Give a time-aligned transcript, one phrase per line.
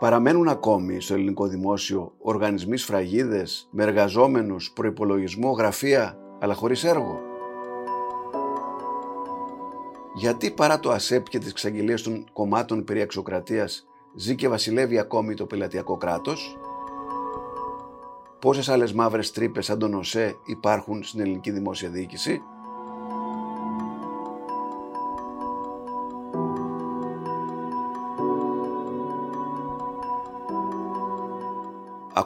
[0.00, 7.20] Παραμένουν ακόμη στο ελληνικό δημόσιο οργανισμοί σφραγίδες με εργαζόμενους, προϋπολογισμό, γραφεία, αλλά χωρίς έργο.
[10.14, 15.34] Γιατί παρά το ΑΣΕΠ και τις εξαγγελίες των κομμάτων περί εξοκρατίας ζει και βασιλεύει ακόμη
[15.34, 16.58] το πελατειακό κράτος;
[18.38, 22.42] Πόσες άλλες μαύρες τρύπες σαν τον ΟΣΕ υπάρχουν στην ελληνική δημόσια διοίκηση;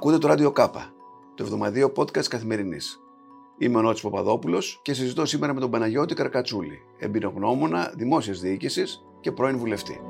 [0.05, 0.93] Ακούτε το Ράδιο Κάπα,
[1.35, 2.99] το εβδομαδίο podcast καθημερινής.
[3.59, 9.33] Είμαι ο Νότης Παπαδόπουλος και συζητώ σήμερα με τον Παναγιώτη Καρκατσούλη, εμπειρογνώμονα δημόσιας διοίκησης και
[9.33, 10.01] πρώην βουλευτή.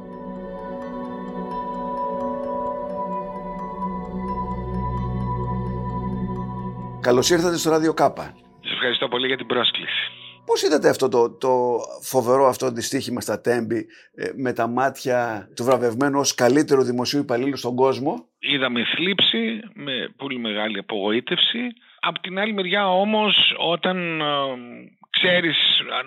[7.00, 8.34] Καλώς ήρθατε στο Ράδιο Κάπα.
[8.60, 10.10] Σας ευχαριστώ πολύ για την πρόσκληση.
[10.44, 15.64] Πώς είδατε αυτό το, το φοβερό αυτό δυστύχημα στα Τέμπη ε, με τα μάτια του
[15.64, 21.72] βραβευμένου ως καλύτερο δημοσίου υπαλλήλου στον κόσμο; Είδαμε θλίψη με πολύ μεγάλη απογοήτευση.
[22.00, 24.24] Απ' την άλλη μεριά όμως όταν ε,
[25.10, 25.56] ξέρεις,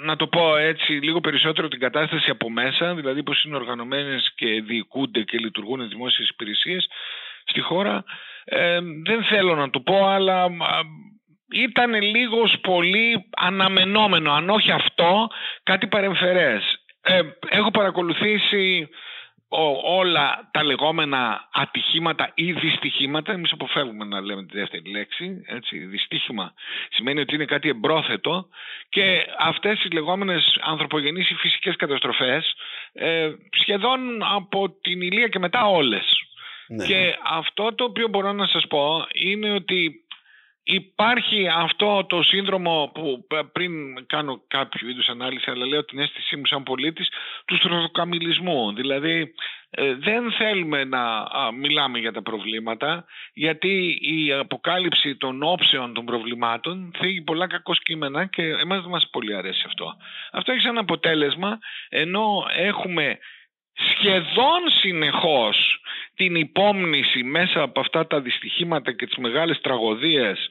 [0.03, 4.61] να το πω έτσι, λίγο περισσότερο την κατάσταση από μέσα, δηλαδή πώς είναι οργανωμένες και
[4.61, 6.88] διοικούνται και λειτουργούν οι δημόσιες υπηρεσίες
[7.45, 8.03] στη χώρα,
[8.45, 10.49] ε, δεν θέλω να το πω, αλλά
[11.52, 15.27] ήταν λίγος πολύ αναμενόμενο, αν όχι αυτό,
[15.63, 16.63] κάτι παρεμφερές.
[17.02, 18.89] Ε, έχω παρακολουθήσει
[19.84, 26.54] όλα τα λεγόμενα ατυχήματα ή δυστυχήματα, εμείς αποφεύγουμε να λέμε τη δεύτερη λέξη, έτσι, δυστύχημα
[26.89, 28.48] σημαίνει ότι είναι κάτι εμπρόθετο
[28.89, 32.54] και αυτές οι λεγόμενες ανθρωπογενείς ή φυσικές καταστροφές
[32.94, 36.22] ε, σχεδόν από την ηλία και μετά όλες.
[36.67, 36.86] Ναι.
[36.86, 40.06] Και αυτό το οποίο μπορώ να σας πω είναι ότι
[40.70, 46.46] Υπάρχει αυτό το σύνδρομο που πριν κάνω κάποιο είδους ανάλυση αλλά λέω την αίσθησή μου
[46.46, 47.10] σαν πολίτης
[47.46, 48.73] του στροφοκαμιλισμού.
[48.73, 49.34] Δηλαδή
[49.70, 51.28] ε, δεν θέλουμε να
[51.60, 58.26] μιλάμε για τα προβλήματα γιατί η αποκάλυψη των όψεων των προβλημάτων θίγει πολλά κακό κείμενα
[58.26, 59.95] και εμάς δεν μας πολύ αρέσει αυτό.
[60.32, 63.17] Αυτό έχει σαν αποτέλεσμα ενώ έχουμε
[63.77, 65.82] σχεδόν συνεχώς
[66.15, 70.49] την υπόμνηση μέσα από αυτά τα δυστυχήματα και τις μεγάλες τραγωδίες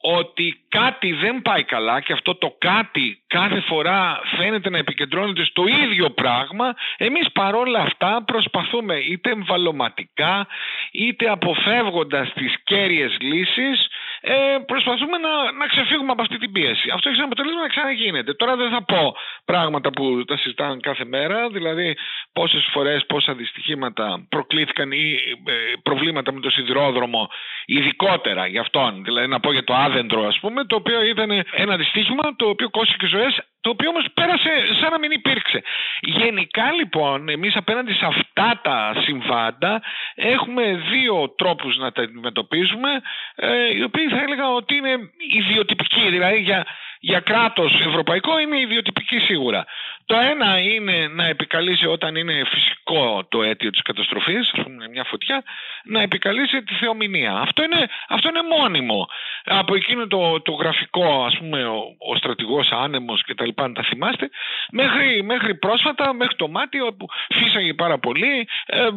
[0.00, 5.64] ότι κάτι δεν πάει καλά και αυτό το κάτι κάθε φορά φαίνεται να επικεντρώνεται στο
[5.66, 10.46] ίδιο πράγμα εμείς παρόλα αυτά προσπαθούμε είτε εμβαλωματικά
[10.92, 13.86] είτε αποφεύγοντας τις κέρυες λύσεις
[14.20, 16.90] ε, προσπαθούμε να, να ξεφύγουμε από αυτή την πίεση.
[16.94, 18.34] Αυτό έχει ένα αποτέλεσμα να ξαναγίνεται.
[18.34, 21.96] Τώρα δεν θα πω πράγματα που τα συζητάνε κάθε μέρα, δηλαδή
[22.32, 27.28] πόσες φορές πόσα δυστυχήματα προκλήθηκαν ή ε, προβλήματα με το σιδηρόδρομο,
[27.64, 29.04] ειδικότερα για αυτόν.
[29.04, 32.70] Δηλαδή να πω για το άδεντρο, ας πούμε, το οποίο ήταν ένα δυστύχημα το οποίο
[32.70, 35.62] κόστηκε ζωές το οποίο όμως πέρασε σαν να μην υπήρξε.
[36.00, 39.82] Γενικά λοιπόν εμείς απέναντι σε αυτά τα συμβάντα
[40.14, 40.62] έχουμε
[40.92, 42.90] δύο τρόπους να τα αντιμετωπίζουμε
[43.34, 45.10] ε, οι οποίοι θα έλεγα ότι είναι
[45.40, 46.66] ιδιοτυπικοί δηλαδή για
[47.00, 49.64] για κράτος ευρωπαϊκό είναι ιδιοτυπική σίγουρα.
[50.06, 55.04] Το ένα είναι να επικαλείσει όταν είναι φυσικό το αίτιο της καταστροφής, ας πούμε μια
[55.04, 55.42] φωτιά,
[55.84, 57.32] να επικαλείσει τη θεομηνία.
[57.32, 59.08] Αυτό είναι, αυτό είναι μόνιμο.
[59.44, 63.74] Από εκείνο το, το γραφικό, ας πούμε, ο, ο στρατηγός άνεμος και τα λοιπά, αν
[63.74, 64.30] τα θυμάστε,
[64.70, 68.88] μέχρι, μέχρι πρόσφατα, μέχρι το μάτι, όπου φύσαγε πάρα πολύ, ε,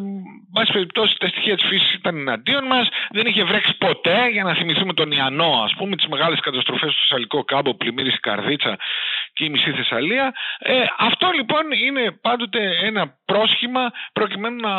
[0.54, 4.54] βάση περιπτώσει τα στοιχεία της φύσης ήταν εναντίον μας, δεν είχε βρέξει ποτέ, για να
[4.54, 8.78] θυμηθούμε τον Ιαννό, ας πούμε, τις μεγάλες καταστροφές στο Σαλικό Κάμπο, πλημμύρισε Καρδίτσα
[9.34, 10.34] και η μισή Θεσσαλία.
[10.60, 14.74] Ε, αυτό λοιπόν είναι πάντοτε ένα πρόσχημα προκειμένου να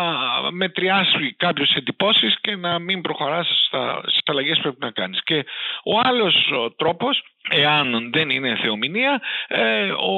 [0.50, 3.54] μετριάσει κάποιε εντυπώσεις και να μην προχωράσει
[4.06, 5.22] στις αλλαγές που πρέπει να κάνεις.
[5.22, 5.44] Και
[5.84, 10.15] ο άλλος τρόπος εάν δεν είναι θεομηνία, ε, ο,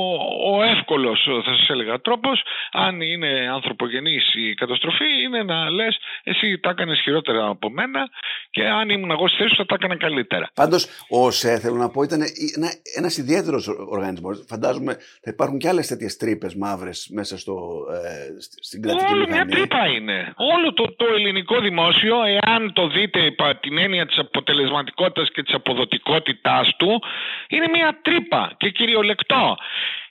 [0.53, 6.59] ο εύκολος θα σας έλεγα τρόπος, αν είναι ανθρωπογενής η καταστροφή, είναι να λες εσύ
[6.59, 8.09] τα έκανες χειρότερα από μένα
[8.50, 10.50] και αν ήμουν εγώ στη θέση θα τα έκανα καλύτερα.
[10.55, 12.21] Πάντως ο ΣΕ θέλω να πω ήταν
[12.56, 14.44] ένα, ένας ιδιαίτερος οργανισμός.
[14.49, 17.55] Φαντάζομαι θα υπάρχουν και άλλες τέτοιες τρύπες μαύρες μέσα στο,
[17.93, 20.32] ε, στην κρατική Όλη μια τρύπα είναι.
[20.37, 25.55] Όλο το, το ελληνικό δημόσιο, εάν το δείτε υπό την έννοια της αποτελεσματικότητας και της
[25.55, 27.02] αποδοτικότητάς του,
[27.49, 29.56] είναι μια τρύπα και κυριολεκτό.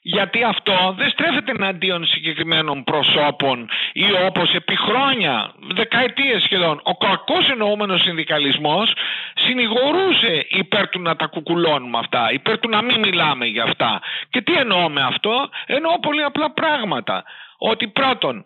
[0.03, 7.50] Γιατί αυτό δεν στρέφεται εναντίον συγκεκριμένων προσώπων ή όπως επί χρόνια, δεκαετίες σχεδόν, ο κακός
[7.50, 8.94] εννοούμενος συνδικαλισμός
[9.33, 14.01] συνηγορούσε υπέρ του να τα κουκουλώνουμε αυτά, υπέρ του να μην μιλάμε για αυτά.
[14.30, 17.24] Και τι εννοώ με αυτό, εννοώ πολύ απλά πράγματα.
[17.57, 18.44] Ότι πρώτον,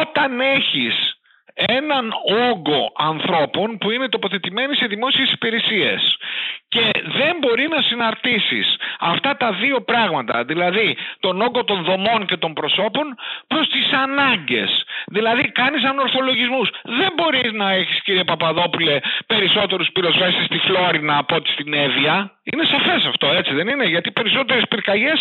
[0.00, 1.13] όταν έχεις
[1.54, 2.12] έναν
[2.50, 6.16] όγκο ανθρώπων που είναι τοποθετημένοι σε δημόσιες υπηρεσίες
[6.68, 12.36] και δεν μπορεί να συναρτήσεις αυτά τα δύο πράγματα, δηλαδή τον όγκο των δομών και
[12.36, 13.14] των προσώπων
[13.46, 14.84] προς τις ανάγκες.
[15.06, 16.68] Δηλαδή κάνεις ανορθολογισμούς.
[16.82, 22.38] Δεν μπορείς να έχεις κύριε Παπαδόπουλε περισσότερους πυροσβέστες στη Φλόρινα από ό,τι στην Εύβοια.
[22.42, 25.20] Είναι σαφές αυτό έτσι δεν είναι; Γιατί περισσότερες πυρκαγιές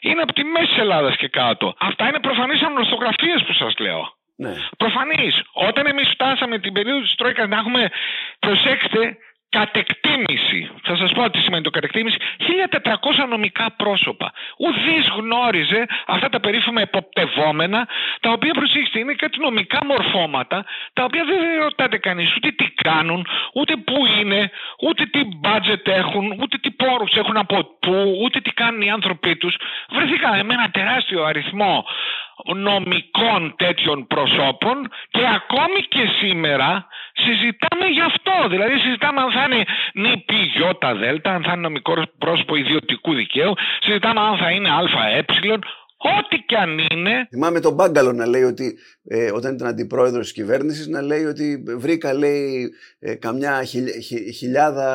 [0.00, 1.74] είναι από τη μέση Ελλάδας και κάτω.
[1.78, 4.23] Αυτά είναι προφανείς ανορθογραφίες που σας λέω.
[4.36, 4.54] Ναι.
[4.76, 5.42] Προφανής.
[5.52, 7.90] Όταν εμείς φτάσαμε την περίοδο της Τρόικας να έχουμε,
[8.38, 9.16] προσέξτε,
[9.58, 10.70] κατεκτήμηση.
[10.82, 12.18] Θα σας πω τι σημαίνει το κατεκτήμηση.
[12.38, 14.32] 1400 νομικά πρόσωπα.
[14.58, 17.88] Ουδής γνώριζε αυτά τα περίφημα εποπτευόμενα,
[18.20, 23.26] τα οποία προσέξτε είναι κάτι νομικά μορφώματα, τα οποία δεν ρωτάτε κανείς ούτε τι κάνουν,
[23.54, 24.50] ούτε πού είναι,
[24.86, 29.36] ούτε τι budget έχουν, ούτε τι πόρους έχουν από πού, ούτε τι κάνουν οι άνθρωποι
[29.36, 29.56] τους.
[29.90, 31.84] Βρεθήκαμε με ένα τεράστιο αριθμό
[32.54, 34.76] νομικών τέτοιων προσώπων
[35.10, 38.48] και ακόμη και σήμερα συζητάμε γι' αυτό.
[38.48, 39.64] Δηλαδή συζητάμε αν θα είναι
[39.94, 45.22] νηπι γιώτα δέλτα, αν θα είναι νομικό πρόσωπο ιδιωτικού δικαίου, συζητάμε αν θα είναι αε,
[46.18, 47.28] Ό,τι και αν είναι.
[47.30, 51.62] Θυμάμαι τον Μπάγκαλο να λέει ότι ε, όταν ήταν αντιπρόεδρος της κυβέρνησης να λέει ότι
[51.76, 53.64] βρήκα λέει, ε, καμιά
[54.38, 54.90] χιλιάδα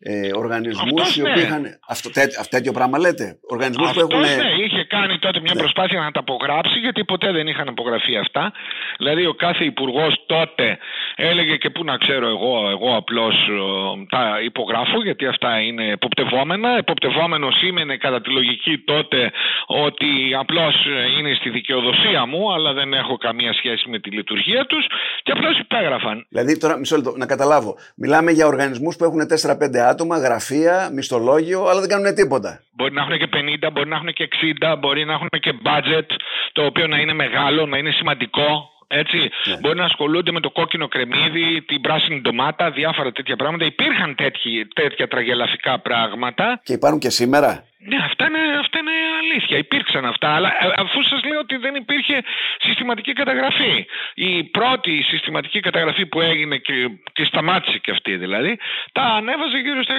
[0.00, 1.42] ε, οργανισμούς οι οποίοι ναι.
[1.42, 1.78] είχαν.
[1.88, 3.38] Αυτό, τέ, αυτό τέτοιο πράγμα λέτε.
[3.50, 4.20] Οργανισμούς που έχουν.
[4.20, 5.60] Ναι, είχε κάνει τότε μια ναι.
[5.60, 8.52] προσπάθεια να τα απογράψει, γιατί ποτέ δεν είχαν απογραφεί αυτά.
[8.98, 10.78] Δηλαδή, ο κάθε υπουργός τότε
[11.16, 16.76] έλεγε και πού να ξέρω εγώ, εγώ απλώς ε, τα υπογράφω, γιατί αυτά είναι εποπτευόμενα.
[16.76, 19.30] Εποπτευόμενος σήμαινε κατά τη λογική τότε
[19.66, 20.74] ότι απλώς
[21.18, 24.86] είναι στη δικαιοδοσία μου, αλλά δεν έχω καμία σχέση με τη λειτουργία τους
[25.22, 26.26] και απλώς υπέγραφαν.
[26.28, 27.76] Δηλαδή, τώρα μισό λεπτό, να καταλάβω.
[27.96, 32.60] Μιλάμε για οργανισμούς που έχουν 4-5 άτομα, γραφεία, μισθολόγιο, αλλά δεν κάνουν τίποτα.
[32.76, 33.28] Μπορεί να έχουν και
[33.66, 34.28] 50, μπορεί να έχουν και
[34.72, 36.08] 60, μπορεί να έχουν και budget
[36.52, 38.70] το οποίο να είναι μεγάλο, να είναι σημαντικό.
[38.88, 39.30] Έτσι.
[39.44, 39.56] Ναι.
[39.60, 43.64] Μπορεί να ασχολούνται με το κόκκινο κρεμμύδι, την πράσινη ντομάτα, διάφορα τέτοια πράγματα.
[43.64, 46.60] Υπήρχαν τέτοιοι, τέτοια τραγελαφικά πράγματα.
[46.64, 48.90] Και υπάρχουν και σήμερα; Ναι, αυτά είναι, αυτά είναι
[49.22, 49.58] αλήθεια.
[49.58, 50.28] Υπήρξαν αυτά.
[50.28, 52.22] Αλλά ε, αφού σας λέω ότι δεν υπήρχε
[52.58, 53.86] συστηματική καταγραφή.
[54.14, 56.74] Η πρώτη συστηματική καταγραφή που έγινε και,
[57.12, 58.58] και σταμάτησε και αυτή δηλαδή,
[58.92, 59.96] τα ανέβαζε γύρω στα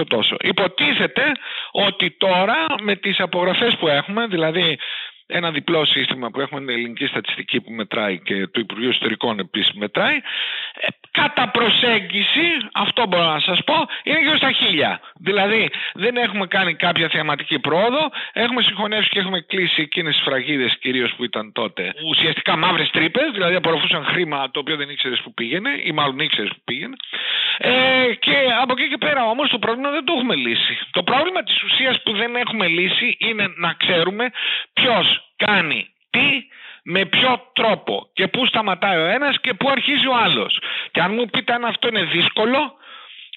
[0.00, 0.36] 1400 τόσο.
[0.40, 1.24] Υποτίθεται
[1.70, 4.78] ότι τώρα με τις απογραφές που έχουμε, δηλαδή
[5.30, 9.72] ένα διπλό σύστημα που έχουμε την ελληνική στατιστική που μετράει και το Υπουργείο Ιστορικών επίσης
[9.72, 15.00] μετράει ε, κατά προσέγγιση, αυτό μπορώ να σας πω, είναι γύρω στα χίλια.
[15.18, 20.76] Δηλαδή δεν έχουμε κάνει κάποια θεαματική πρόοδο, έχουμε συγχωνεύσει και έχουμε κλείσει εκείνες τις φραγίδες
[20.80, 25.34] κυρίως που ήταν τότε ουσιαστικά μαύρες τρύπες, δηλαδή απορροφούσαν χρήμα το οποίο δεν ήξερες που
[25.34, 26.96] πήγαινε ή μάλλον ήξερες που πήγαινε.
[27.58, 30.78] Ε, και από εκεί και πέρα όμως το πρόβλημα δεν το έχουμε λύσει.
[30.90, 34.30] Το πρόβλημα της ουσίας που δεν έχουμε λύσει είναι να ξέρουμε
[34.72, 36.46] ποιος κάνει τι,
[36.82, 40.60] με ποιο τρόπο και πού σταματάει ο ένας και πού αρχίζει ο άλλος.
[40.90, 42.78] Και αν μου πείτε αν αυτό είναι δύσκολο, θα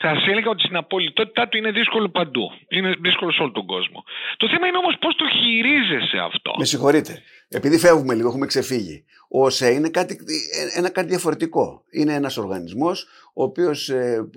[0.03, 2.51] σας έλεγα ότι στην απολυτότητά του είναι δύσκολο παντού.
[2.67, 4.03] Είναι δύσκολο σε όλο τον κόσμο.
[4.37, 6.51] Το θέμα είναι όμως πώς το χειρίζεσαι αυτό.
[6.57, 7.21] Με συγχωρείτε.
[7.49, 9.05] Επειδή φεύγουμε λίγο, έχουμε ξεφύγει.
[9.29, 10.19] Ο ΟΣΕ είναι κάτι,
[10.75, 11.83] ένα κάτι διαφορετικό.
[11.91, 14.29] Είναι ένας οργανισμός ο οποίος ε,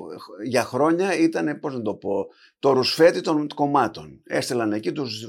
[0.44, 2.26] για χρόνια ήταν, πώς να το πω,
[2.58, 4.20] το ρουσφέτη των κομμάτων.
[4.26, 5.24] Έστελαν εκεί τους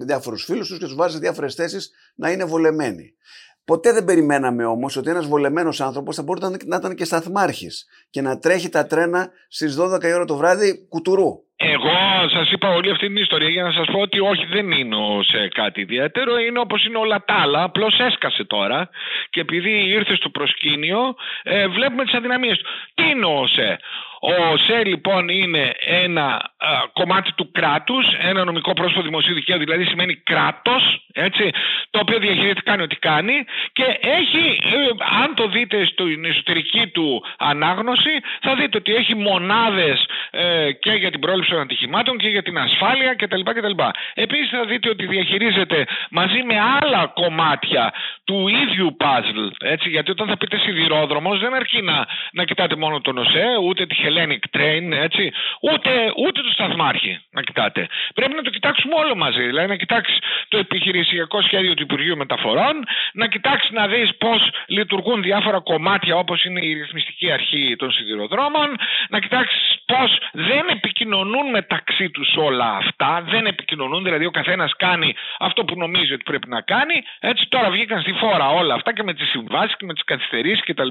[0.00, 3.14] διάφορους φίλους τους και τους βάζανε διάφορες θέσεις να είναι βολεμένοι.
[3.64, 8.20] Ποτέ δεν περιμέναμε όμως ότι ένας βολεμένος άνθρωπος θα μπορούσε να ήταν και σταθμάρχης και
[8.20, 11.42] να τρέχει τα τρένα στις 12 η ώρα το βράδυ κουτουρού.
[11.64, 14.96] Εγώ σας είπα όλη αυτή την ιστορία για να σας πω ότι όχι δεν είναι
[15.22, 18.88] σε κάτι ιδιαίτερο, είναι όπως είναι όλα τα άλλα, απλώς έσκασε τώρα
[19.30, 22.64] και επειδή ήρθε στο προσκήνιο ε, βλέπουμε τις αδυναμίες του.
[22.94, 23.78] Τι είναι ο ΟΣΕ;
[24.20, 26.52] Ο ΟΣΕ λοιπόν είναι ένα
[26.92, 31.50] κομμάτι του κράτους, ένα νομικό πρόσωπο δημοσίου δικαίου, δηλαδή σημαίνει κράτος, έτσι,
[31.90, 34.78] το οποίο διαχειρίζεται κάνει ό,τι κάνει και έχει, ε,
[35.22, 41.10] αν το δείτε στην εσωτερική του ανάγνωση, θα δείτε ότι έχει μονάδες ε, και για
[41.10, 43.42] την πρόληψη των ατυχημάτων και για την ασφάλεια κτλ.
[43.42, 43.76] κτλ.
[44.14, 47.92] Επίσης θα δείτε ότι διαχειρίζεται μαζί με άλλα κομμάτια
[48.24, 53.00] του ίδιου puzzle, έτσι, γιατί όταν θα πείτε σιδηρόδρομος δεν αρκεί να, να κοιτάτε μόνο
[53.00, 57.88] τον ΟΣΕ, ούτε τη Hellenic Train, έτσι, ούτε, ούτε το σταθμάρχη να κοιτάτε.
[58.14, 59.42] Πρέπει να το κοιτάξουμε όλο μαζί.
[59.42, 60.18] Δηλαδή να κοιτάξεις
[60.48, 62.74] το επιχειρησιακό σχέδιο του Υπουργείου Μεταφορών,
[63.12, 68.68] να κοιτάξεις να δεις πώς λειτουργούν διάφορα κομμάτια όπως είναι η ρυθμιστική αρχή των σιδηροδρόμων,
[69.08, 75.14] να κοιτάξεις πώς δεν επικοινωνούν μεταξύ τους όλα αυτά, δεν επικοινωνούν, δηλαδή ο καθένας κάνει
[75.38, 77.02] αυτό που νομίζει ότι πρέπει να κάνει.
[77.20, 80.64] Έτσι τώρα βγήκαν στη φόρα όλα αυτά και με τις συμβάσεις και με τις καθυστερήσεις
[80.64, 80.88] κτλ.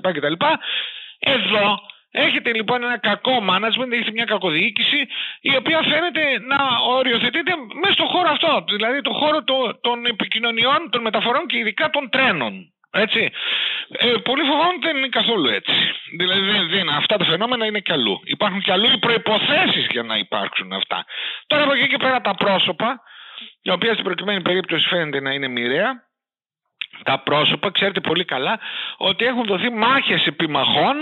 [1.20, 1.80] Εδώ
[2.12, 5.08] Έχετε λοιπόν ένα κακό management, έχετε μια κακοδιοίκηση
[5.42, 6.58] η οποία φαίνεται να
[6.88, 9.44] οριοθετείται μέσα στον χώρο αυτό, δηλαδή το χώρο
[9.82, 12.74] των επικοινωνιών, των μεταφορών και ειδικά των τρένων.
[12.92, 13.32] Έτσι.
[13.90, 15.74] Ε, πολύ φοβάμαι ότι δεν είναι καθόλου έτσι.
[16.18, 18.20] Δηλαδή δεν, δεν, αυτά τα φαινόμενα είναι κι αλλού.
[18.24, 21.06] Υπάρχουν κι αλλού οι προποθέσει για να υπάρξουν αυτά.
[21.48, 23.02] Τώρα από εκεί και πέρα τα πρόσωπα,
[23.62, 26.04] η οποία στην προκειμένη περίπτωση φαίνεται να είναι μοιραία,
[27.04, 28.60] τα πρόσωπα, ξέρετε πολύ καλά
[28.98, 30.96] ότι έχουν δοθεί μάχες επιμαχών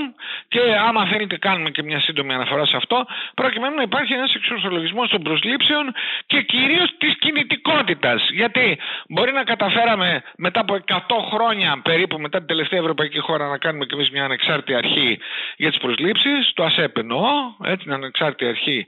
[0.48, 5.10] και άμα θέλετε κάνουμε και μια σύντομη αναφορά σε αυτό προκειμένου να υπάρχει ένας εξορθολογισμός
[5.10, 5.94] των προσλήψεων
[6.26, 8.30] και κυρίως της κινητικότητας.
[8.32, 8.80] Γιατί
[9.10, 10.98] μπορεί να καταφέραμε μετά από 100
[11.34, 15.20] χρόνια περίπου μετά την τελευταία ευρωπαϊκή χώρα να κάνουμε και εμείς μια ανεξάρτητη αρχή
[15.58, 16.52] για τις προσλήψεις.
[16.54, 17.28] Το ΑΣΕΠ εννοώ,
[17.64, 18.86] έτσι μια ανεξάρτητη αρχή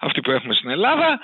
[0.00, 1.20] αυτή που έχουμε στην Ελλάδα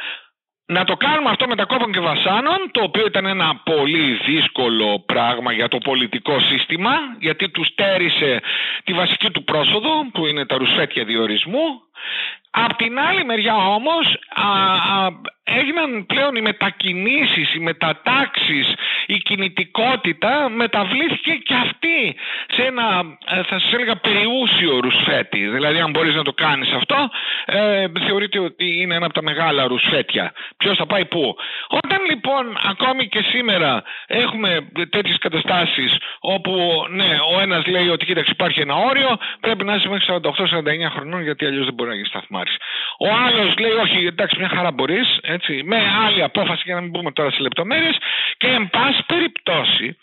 [0.67, 5.03] να το κάνουμε αυτό με τα κόπων και βασάνων, το οποίο ήταν ένα πολύ δύσκολο
[5.07, 8.43] πράγμα για το πολιτικό σύστημα, γιατί τους στέρισε
[8.85, 11.67] τη βασική του πρόσοδο, που είναι τα ρουσφέτια διορισμού.
[12.51, 14.19] Απ' την άλλη μεριά όμως
[15.45, 18.75] έγιναν πλέον οι μετακινήσεις, οι μετατάξεις,
[19.07, 22.17] η κινητικότητα μεταβλήθηκε και αυτή
[22.55, 25.49] σε ένα ε, θα σας έλεγα περιούσιο ρουσφέτη.
[25.49, 27.11] Δηλαδή αν μπορείς να το κάνεις αυτό
[27.45, 30.33] ε, θεωρείται ότι είναι ένα από τα μεγάλα ρουσφέτια.
[30.57, 31.37] Ποιος θα πάει πού.
[31.69, 38.31] Όταν λοιπόν ακόμη και σήμερα έχουμε τέτοιες καταστάσεις όπου ναι, ο ένας λέει ότι κοίταξε
[38.35, 42.07] υπάρχει ένα όριο πρέπει να είσαι μέχρι 48-49 χρονών γιατί αλλιώς δεν μπορείς να γίνει
[42.07, 42.57] σταθμάρης.
[42.99, 45.77] Ο άλλος λέει όχι εντάξει μια χαρά μπορείς έτσι, με
[46.07, 47.97] άλλη απόφαση για να μην πούμε τώρα σε λεπτομέρειες
[48.37, 49.99] και εν πάση περιπτώσει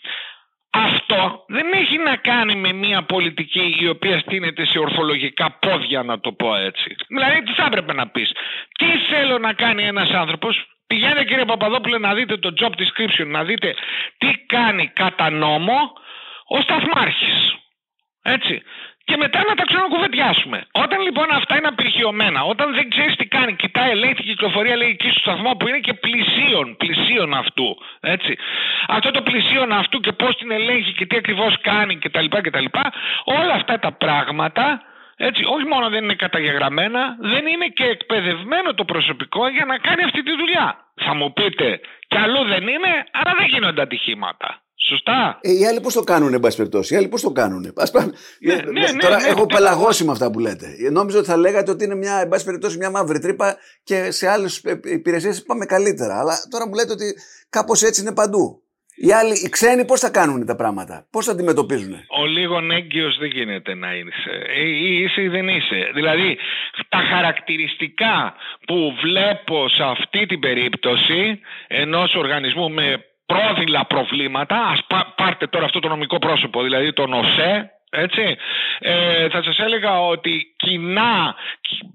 [0.74, 6.20] αυτό δεν έχει να κάνει με μια πολιτική η οποία στείνεται σε ορθολογικά πόδια να
[6.20, 6.94] το πω έτσι.
[7.08, 8.32] Δηλαδή τι θα έπρεπε να πεις;
[8.78, 13.44] Τι θέλω να κάνει ένας άνθρωπος; Πηγαίνετε κύριε Παπαδόπουλε να δείτε το job description, να
[13.44, 13.74] δείτε
[14.18, 15.92] τι κάνει κατά νόμο
[16.46, 17.56] ο σταθμάρχης.
[18.22, 18.62] Έτσι
[19.04, 20.66] και μετά να τα ξανακουβεντιάσουμε.
[20.72, 24.88] Όταν λοιπόν αυτά είναι απειρχιωμένα, όταν δεν ξέρεις τι κάνει, κοιτάει, ελέγχει την κυκλοφορία, λέει
[24.88, 27.76] εκεί στο σταθμό που είναι και πλησίον, πλησίον αυτού.
[28.00, 28.36] Έτσι.
[28.88, 32.26] Αυτό το πλησίον αυτού και πώς την ελέγχει και τι ακριβώς κάνει κτλ.
[32.28, 32.64] κτλ.
[33.24, 34.82] Όλα αυτά τα πράγματα
[35.16, 40.02] έτσι, όχι μόνο δεν είναι καταγεγραμμένα, δεν είναι και εκπαιδευμένο το προσωπικό για να κάνει
[40.02, 40.76] αυτή τη δουλειά.
[40.94, 44.62] Θα μου πείτε, κι αλλού δεν είναι, άρα δεν γίνονται ατυχήματα.
[44.88, 45.38] Σωστά.
[45.40, 47.60] Ε, οι άλλοι πώς το κάνουν, εν πάση περιπτώσει; Οι άλλοι πώς το κάνουν.
[47.60, 50.66] Ναι, ναι, ναι, Τώρα ναι, έχω ναι, πελαγώσει με αυτά που λέτε.
[50.90, 54.28] Νόμιζα ότι θα λέγατε ότι είναι μια, εν πάση περιπτώσει, μια μαύρη τρύπα και σε
[54.28, 56.18] άλλες υπηρεσίες πάμε καλύτερα.
[56.18, 57.14] Αλλά τώρα μου λέτε ότι
[57.48, 58.62] κάπως έτσι είναι παντού.
[58.94, 61.92] Οι άλλοι, οι ξένοι πώς θα κάνουν τα πράγματα, πώς θα αντιμετωπίζουν.
[62.08, 64.34] Ο λίγο έγκυος δεν γίνεται να είσαι.
[64.64, 65.90] Ή είσαι ή δεν είσαι.
[65.94, 66.38] Δηλαδή,
[66.88, 68.34] τα χαρακτηριστικά
[68.66, 74.80] που βλέπω σε αυτή την περίπτωση ενός οργανισμού με πρόδειλα προβλήματα, ας
[75.14, 78.36] πάρτε τώρα αυτό το νομικό πρόσωπο, δηλαδή τον ΟΣΕ, έτσι,
[78.78, 81.34] ε, θα σας έλεγα ότι κοινά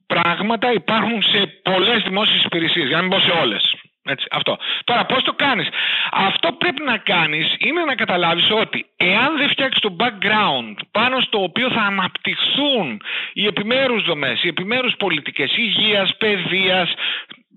[0.08, 3.76] πράγματα υπάρχουν σε πολλές δημόσιες υπηρεσίες, για να μην πω σε όλες.
[4.10, 4.58] Έτσι, αυτό.
[4.84, 5.68] Τώρα πώς το κάνεις;
[6.12, 11.44] Αυτό πρέπει να κάνεις είναι να καταλάβεις ότι εάν δεν φτιάξεις το background πάνω στο
[11.44, 13.02] οποίο θα αναπτυχθούν
[13.34, 16.94] οι επιμέρους δομές, οι επιμέρους πολιτικές υγείας, παιδείας,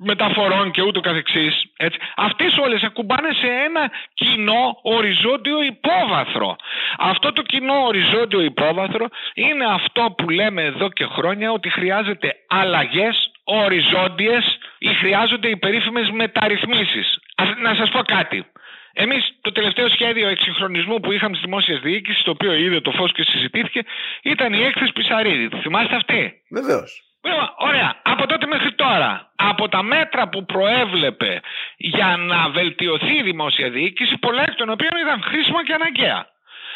[0.03, 6.57] μεταφορών και ούτω καθεξής, έτσι, αυτές όλες ακουμπάνε σε ένα κοινό οριζόντιο υπόβαθρο.
[6.99, 13.31] Αυτό το κοινό οριζόντιο υπόβαθρο είναι αυτό που λέμε εδώ και χρόνια ότι χρειάζεται αλλαγές
[13.45, 17.19] οριζόντιες ή χρειάζονται οι περίφημες μεταρρυθμίσεις.
[17.63, 18.45] Να σας πω κάτι.
[18.93, 23.13] Εμείς το τελευταίο σχέδιο εξυγχρονισμού που είχαμε στη δημόσια διοίκηση, το οποίο είδε το φως
[23.13, 23.83] και συζητήθηκε,
[24.23, 25.49] ήταν η έκθεση Πισαρίδη.
[25.63, 27.10] Θυμάστε αυτή; Βεβαίως.
[27.57, 27.95] Ωραία.
[28.03, 31.41] Από τότε μέχρι τώρα, από τα μέτρα που προέβλεπε
[31.77, 36.27] για να βελτιωθεί η δημόσια διοίκηση, πολλά εκ των οποίων ήταν χρήσιμα και αναγκαία.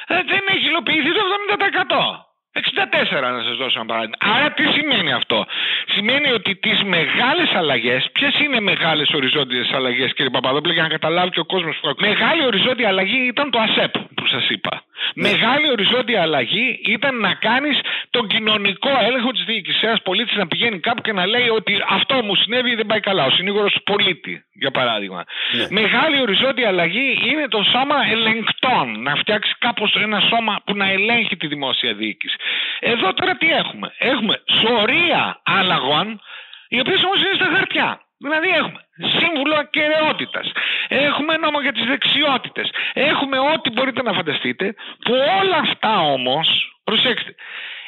[0.07, 2.34] Ε, δεν έχει υλοποιηθεί το 70%.
[2.55, 4.17] 64 να σας δώσω ένα παράδειγμα.
[4.21, 5.47] Άρα τι σημαίνει αυτό;
[5.95, 11.31] Σημαίνει ότι τις μεγάλες αλλαγές, ποιες είναι μεγάλες οριζόντιες αλλαγές κύριε Παπαδόπουλε για να καταλάβει
[11.31, 14.83] και ο κόσμος που Μεγάλη οριζόντια αλλαγή ήταν το ΑΣΕΠ που σας είπα.
[15.15, 15.29] Ναι.
[15.29, 17.81] Μεγάλη οριζόντια αλλαγή ήταν να κάνεις
[18.11, 19.83] τον κοινωνικό έλεγχο της διοίκησης.
[19.83, 23.25] Ένας πολίτης να πηγαίνει κάπου και να λέει ότι αυτό μου συνέβη δεν πάει καλά.
[23.25, 25.25] Ο συνήγορος του πολίτη, για παράδειγμα.
[25.53, 25.67] Ναι.
[25.71, 29.03] Μεγάλη οριζόντια αλλαγή είναι το σώμα ελεγκτών.
[29.03, 32.37] Να φτιάξει κάπως ένα σώμα που να ελέγχει τη δημόσια διοίκηση.
[32.81, 36.21] Εδώ τώρα τι έχουμε; Έχουμε σωρία αλλαγών,
[36.69, 38.01] οι οποίες όμως είναι στα χαρτιά.
[38.19, 38.81] Δηλαδή έχουμε
[39.19, 40.53] σύμβουλο ακαιρεότητας.
[40.89, 42.71] Έχουμε νόμο για τις δεξιότητες.
[42.93, 46.47] Έχουμε ό,τι μπορείτε να φανταστείτε που όλα αυτά όμως,
[46.85, 47.35] προσέξτε,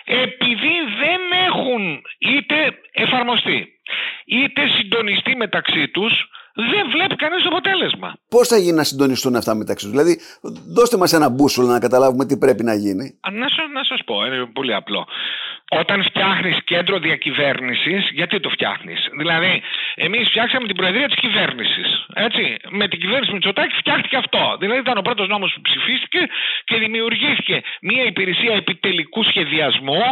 [0.04, 3.68] επειδή δεν έχουν είτε εφαρμοστεί
[4.26, 8.14] είτε συντονιστεί μεταξύ τους δεν βλέπει κανείς το αποτέλεσμα.
[8.28, 10.20] Πώς θα γίνει να συντονιστούν αυτά μεταξύ τους, Δηλαδή,
[10.78, 13.18] δώστε μας ένα μπούσουλο να καταλάβουμε τι πρέπει να γίνει.
[13.32, 13.46] Να,
[13.78, 15.06] να σας πω, είναι πολύ απλό.
[15.70, 19.62] Όταν φτιάχνεις κέντρο διακυβέρνησης, γιατί το φτιάχνεις; Δηλαδή,
[19.94, 21.88] εμείς φτιάξαμε την προεδρία της κυβέρνησης.
[22.14, 22.56] Έτσι.
[22.70, 24.56] Με την κυβέρνηση Μητσοτάκη φτιάχτηκε αυτό.
[24.60, 26.20] Δηλαδή, ήταν ο πρώτος νόμος που ψηφίστηκε
[26.64, 30.04] και δημιουργήθηκε μια υπηρεσία επιτελικού σχεδιασμού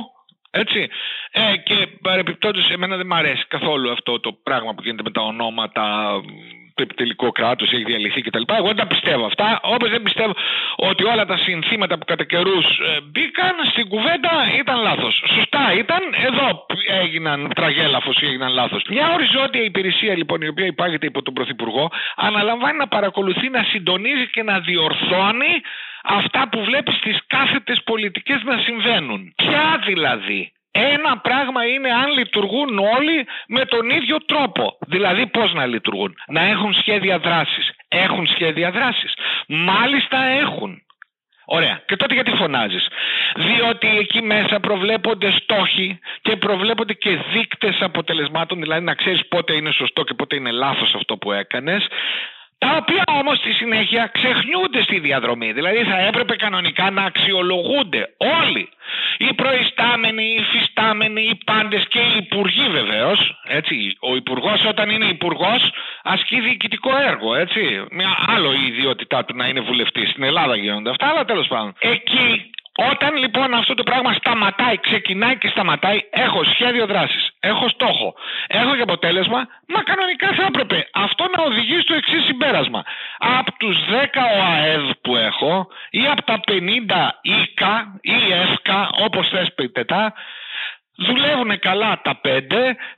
[0.55, 0.89] έτσι.
[1.31, 5.23] Ε, και παρεπιπτόντω, εμένα δεν μου αρέσει καθόλου αυτό το πράγμα που γίνεται με τα
[5.23, 5.85] ονόματα,
[6.75, 8.43] το επιτελικό κράτος έχει διαλυθεί κτλ.
[8.59, 9.61] Εγώ δεν τα πιστεύω αυτά.
[9.63, 10.33] Όπως δεν πιστεύω
[10.77, 15.23] ότι όλα τα συνθήματα που κατά καιρούς ε, μπήκαν στην κουβέντα ήταν λάθος.
[15.35, 16.67] Σωστά ήταν, εδώ
[17.03, 18.83] έγιναν τραγέλαφο ή έγιναν λάθος.
[18.89, 24.27] Μια οριζόντια υπηρεσία λοιπόν η οποία υπάγεται υπό τον Πρωθυπουργό αναλαμβάνει να παρακολουθεί, να συντονίζει
[24.31, 25.53] και να διορθώνει
[26.05, 29.33] αυτά που βλέπεις στις κάθετες πολιτικές να συμβαίνουν.
[29.37, 34.79] Ποια δηλαδή; Ένα πράγμα είναι αν λειτουργούν όλοι με τον ίδιο τρόπο.
[34.87, 37.71] Δηλαδή πώς να λειτουργούν; Να έχουν σχέδια δράσης.
[37.89, 39.13] Έχουν σχέδια δράσης.
[39.49, 40.83] Μάλιστα έχουν.
[41.45, 41.83] Ωραία.
[41.87, 42.89] Και τότε γιατί φωνάζεις;
[43.35, 49.73] Διότι εκεί μέσα προβλέπονται στόχοι και προβλέπονται και δείκτες αποτελεσμάτων, δηλαδή να ξέρεις πότε είναι
[49.73, 51.87] σωστό και πότε είναι λάθος αυτό που έκανες
[52.65, 55.53] τα οποία όμως στη συνέχεια ξεχνιούνται στη διαδρομή.
[55.53, 58.03] Δηλαδή θα έπρεπε κανονικά να αξιολογούνται
[58.43, 58.69] όλοι.
[59.19, 63.19] Οι προϊστάμενοι, οι φυστάμενοι, οι πάντες και οι υπουργοί βεβαίως.
[63.45, 63.97] Έτσι.
[64.01, 65.63] Ο υπουργός όταν είναι υπουργός
[66.03, 67.35] ασκεί διοικητικό έργο.
[67.35, 67.85] Έτσι.
[67.91, 70.11] Μια άλλο η ιδιότητά του να είναι βουλευτής.
[70.11, 71.75] Στην Ελλάδα γίνονται αυτά, αλλά τέλος πάντων.
[71.79, 78.15] Εκεί όταν λοιπόν αυτό το πράγμα σταματάει, ξεκινάει και σταματάει, έχω σχέδιο δράσης, έχω στόχο,
[78.47, 82.85] έχω και αποτέλεσμα, μα κανονικά θα έπρεπε αυτό να οδηγεί στο εξής συμπέρασμα.
[83.19, 89.55] Από τους 10 ΟΑΕΔ που έχω ή από τα 50 ΙΚΑ ή ΕΦΚΑ, όπως θες
[89.55, 90.13] πείτε τα,
[90.97, 92.29] δουλεύουν καλά τα 5,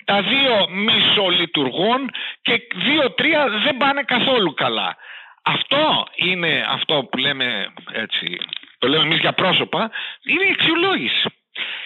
[0.04, 2.11] τα δύο μισολειτουργούν
[2.42, 4.97] και δύο-τρία δεν πάνε καθόλου καλά.
[5.42, 8.38] Αυτό είναι αυτό που λέμε έτσι
[8.78, 9.90] το λέμε εμείς για πρόσωπα,
[10.25, 11.28] είναι η αξιολόγηση.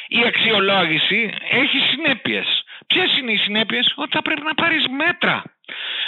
[0.09, 2.65] Η αξιολόγηση έχει συνέπειες.
[2.87, 5.43] Ποιες είναι οι συνέπειες, ότι θα πρέπει να πάρεις μέτρα.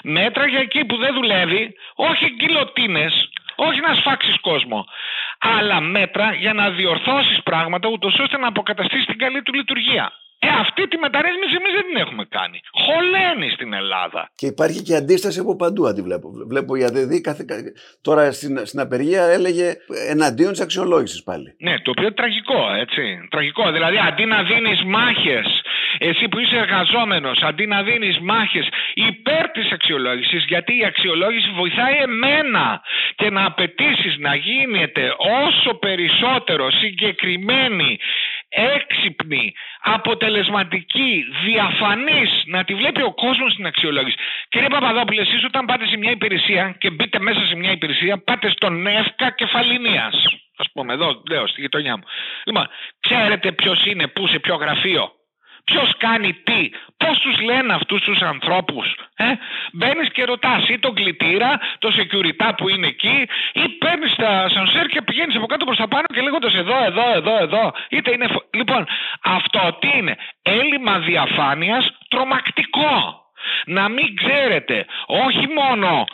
[0.03, 3.11] Μέτρα για εκεί που δεν δουλεύει, όχι γκυλοτίνε,
[3.57, 4.87] όχι να σφάξεις κόσμο,
[5.39, 10.13] αλλά μέτρα για να διορθώσεις πράγματα ούτως ώστε να αποκαταστήσεις την καλή του λειτουργία.
[10.47, 12.59] Ε, αυτή τη μεταρρύθμιση εμείς δεν την έχουμε κάνει.
[12.85, 14.31] Χωλαίνει στην Ελλάδα.
[14.35, 16.29] Και υπάρχει και αντίσταση από παντού, αντιβλέπω.
[16.53, 17.45] Βλέπω η ΑΔΔ κάθε...
[18.03, 19.67] τώρα στην, στην απεργία έλεγε
[20.09, 21.49] εναντίον της αξιολόγησης πάλι.
[21.59, 23.03] Ναι, το οποίο είναι τραγικό, έτσι.
[23.31, 23.73] Τραγικό.
[23.73, 25.47] Δηλαδή, αντί να δίνεις μάχες,
[25.99, 31.97] εσύ που είσαι εργαζόμενος, αντί να δίνεις μάχες υπέρ της αξιολόγησης, γιατί η αξιολόγηση βοηθάει
[31.97, 32.83] εμένα
[33.15, 35.15] και να απαιτήσεις να γίνεται
[35.47, 37.99] όσο περισσότερο συγκεκριμένη
[38.53, 44.17] έξυπνη, αποτελεσματική, διαφανής, να τη βλέπει ο κόσμος στην αξιολόγηση.
[44.49, 48.51] Κύριε Παπαδόπουλε, εσείς όταν πάτε σε μια υπηρεσία και μπείτε μέσα σε μια υπηρεσία, πάτε
[48.51, 50.15] στον ΕΦΚΑ κεφαλινίας.
[50.57, 52.03] Ας πούμε εδώ, λέω, στη γειτονιά μου.
[52.45, 52.69] Λοιπόν,
[53.01, 55.13] ξέρετε ποιος είναι, πού, σε ποιο γραφείο;
[55.65, 58.95] Ποιος κάνει τι, πώς τους λένε αυτούς τους ανθρώπους.
[59.17, 59.25] Ε;
[59.73, 64.87] Μπαίνεις και ρωτάς ή τον κλητήρα, το security που είναι εκεί, ή παίρνεις τα σανσέρ
[64.87, 67.73] και πηγαίνεις από κάτω προς τα πάνω και λέγοντας εδώ, εδώ, εδώ, εδώ.
[67.89, 68.27] Είτε είναι.
[68.51, 68.87] Λοιπόν,
[69.23, 70.17] αυτό τι είναι.
[70.43, 73.21] Έλλειμμα διαφάνειας τρομακτικό.
[73.67, 76.05] Να μην ξέρετε όχι μόνο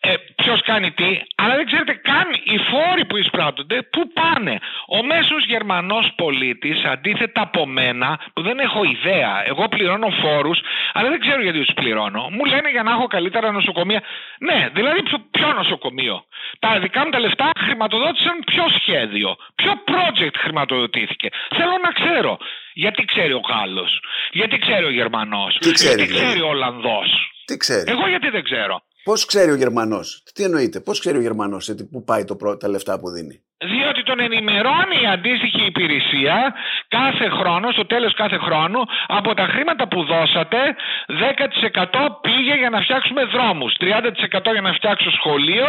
[0.00, 4.58] ε, ποιος κάνει τι, αλλά δεν ξέρετε καν οι φόροι που εισπράττονται πού πάνε.
[4.86, 10.60] Ο μέσος Γερμανός πολίτης, αντίθετα από μένα, που δεν έχω ιδέα, εγώ πληρώνω φόρους,
[10.92, 12.28] αλλά δεν ξέρω γιατί τους πληρώνω.
[12.30, 14.02] Μου λένε για να έχω καλύτερα νοσοκομεία.
[14.38, 16.24] Ναι, δηλαδή ποιο νοσοκομείο.
[16.58, 21.28] Τα δικά μου τα λεφτά χρηματοδότησαν ποιο σχέδιο, ποιο project χρηματοδοτήθηκε.
[21.56, 22.38] Θέλω να ξέρω.
[22.72, 27.08] Γιατί ξέρει ο Γάλλος, γιατί ξέρει ο Γερμανός, γιατί ξέρει δηλαδή; ο Ολλανδός.
[27.44, 31.20] Τι ξέρει; Εγώ γιατί δεν ξέρω; Πώς ξέρει ο Γερμανός, τι εννοείται, πώς ξέρει ο
[31.20, 33.36] Γερμανός πού πάει το, τα λεφτά που δίνει;
[33.72, 36.54] Διότι τον ενημερώνει η αντίστοιχη υπηρεσία
[36.88, 40.58] κάθε χρόνο, στο τέλος κάθε χρόνου, από τα χρήματα που δώσατε,
[41.06, 45.66] 10% πήγε για να φτιάξουμε δρόμους, 30% για να φτιάξω σχολείο,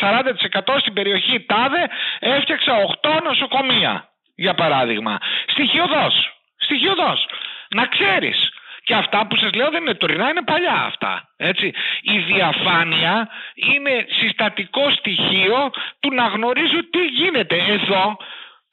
[0.00, 1.84] 40% στην περιοχή ΤΑΔΕ
[2.18, 5.18] έφτιαξα 8 νοσοκομεία, για παράδειγμα.
[5.46, 6.14] Στοιχειοδός,
[6.56, 7.26] στοιχειοδός.
[7.68, 8.53] Να ξέρεις.
[8.84, 11.28] Και αυτά που σας λέω δεν είναι τωρινά, είναι παλιά αυτά.
[11.36, 11.72] Έτσι.
[12.02, 15.70] Η διαφάνεια είναι συστατικό στοιχείο
[16.00, 18.16] του να γνωρίζω τι γίνεται εδώ.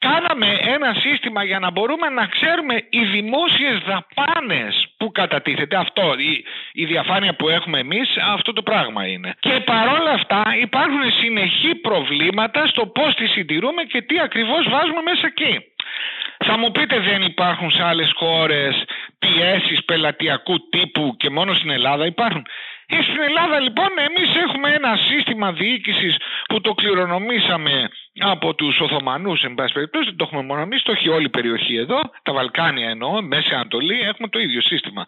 [0.08, 5.76] Κάναμε ένα σύστημα για να μπορούμε να ξέρουμε οι δημόσιες δαπάνες που κατατίθεται.
[5.76, 9.34] Αυτό, η, η διαφάνεια που έχουμε εμείς, αυτό το πράγμα είναι.
[9.40, 15.26] Και παρόλα αυτά υπάρχουν συνεχή προβλήματα στο πώς τη συντηρούμε και τι ακριβώς βάζουμε μέσα
[15.26, 15.54] εκεί.
[16.44, 18.84] Θα μου πείτε δεν υπάρχουν σε άλλες χώρες
[19.18, 22.46] πιέσεις πελατειακού τύπου και μόνο στην Ελλάδα υπάρχουν.
[23.02, 26.16] Στην Ελλάδα λοιπόν εμείς έχουμε ένα σύστημα διοίκησης
[26.48, 30.92] που το κληρονομήσαμε από τους Οθωμανούς εν πάση περιπτώσει, δεν το έχουμε μόνο εμείς, το
[30.92, 35.06] έχει όλη η περιοχή εδώ, τα Βαλκάνια εννοώ, Μέση Ανατολή, έχουμε το ίδιο σύστημα.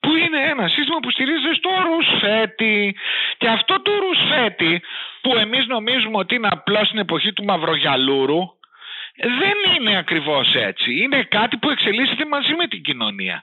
[0.00, 2.96] Που είναι ένα σύστημα που στηρίζεται στο ρουσφέτη.
[3.38, 4.82] Και αυτό το ρουσφέτη
[5.20, 8.40] που εμείς νομίζουμε ότι είναι απλώς στην εποχή του Μαυρογιαλούρου,
[9.18, 11.02] δεν είναι ακριβώς έτσι.
[11.02, 13.42] Είναι κάτι που εξελίσσεται μαζί με την κοινωνία.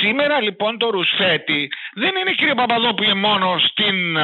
[0.00, 4.16] Σήμερα λοιπόν το ρουσφέτη δεν είναι κύριε Παπαδόπουλε μόνο στην,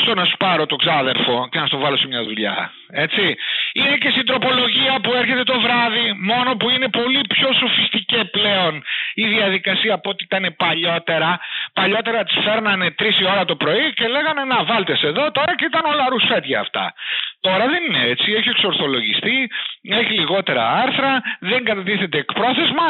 [0.00, 2.72] στο να σου πάρω το ξάδερφο και να στο βάλω σε μια δουλειά.
[2.88, 3.36] Έτσι.
[3.78, 8.82] Είναι και στην τροπολογία που έρχεται το βράδυ μόνο που είναι πολύ πιο σοφιστική πλέον
[9.14, 11.40] η διαδικασία από ό,τι ήταν παλιότερα.
[11.72, 15.56] Παλιότερα τις φέρνανε τρεις η ώρα το πρωί και λέγανε να βάλτε σε εδώ τώρα
[15.56, 16.94] και ήταν όλα ρουσφέτια αυτά.
[17.40, 19.50] Τώρα δεν είναι έτσι, έχει εξορθολογιστεί,
[19.82, 22.86] έχει λιγότερα άρθρα, δεν κατατίθεται εκπρόθεσμα.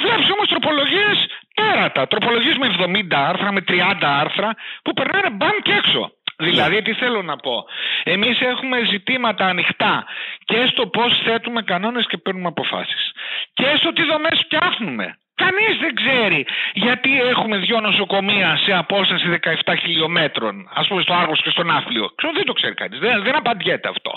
[0.00, 1.16] Βλέπει όμως τροπολογίες
[1.54, 2.06] τέρατα.
[2.06, 4.50] Τροπολογίες με 70 άρθρα, με 30 άρθρα
[4.82, 6.12] που περνάνε μπαν και έξω.
[6.36, 7.64] Δηλαδή, τι θέλω να πω;
[8.04, 10.06] Εμείς έχουμε ζητήματα ανοιχτά
[10.44, 13.12] και στο πώς θέτουμε κανόνες και παίρνουμε αποφάσεις.
[13.54, 15.18] Και στο τι δομές φτιάχνουμε.
[15.34, 21.42] Κανείς δεν ξέρει γιατί έχουμε δύο νοσοκομεία σε απόσταση 17 χιλιόμετρων, ας πούμε στο Άργος
[21.42, 22.12] και στον Άφλιο.
[22.14, 22.98] Ξέρω, δεν το ξέρει κανείς.
[22.98, 24.12] Δεν, δεν απαντιέται αυτό.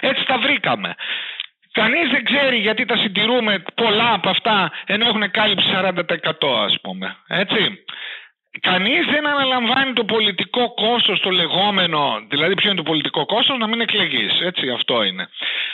[0.00, 0.94] Έτσι τα βρήκαμε.
[1.72, 7.16] Κανείς δεν ξέρει γιατί τα συντηρούμε πολλά από αυτά ενώ έχουν κάλυψη 40% ας πούμε.
[7.28, 7.84] Έτσι.
[8.60, 13.66] Κανείς δεν αναλαμβάνει το πολιτικό κόστος το λεγόμενο, δηλαδή ποιο είναι το πολιτικό κόστος, να
[13.66, 15.28] μην εκλεγείς, έτσι αυτό είναι.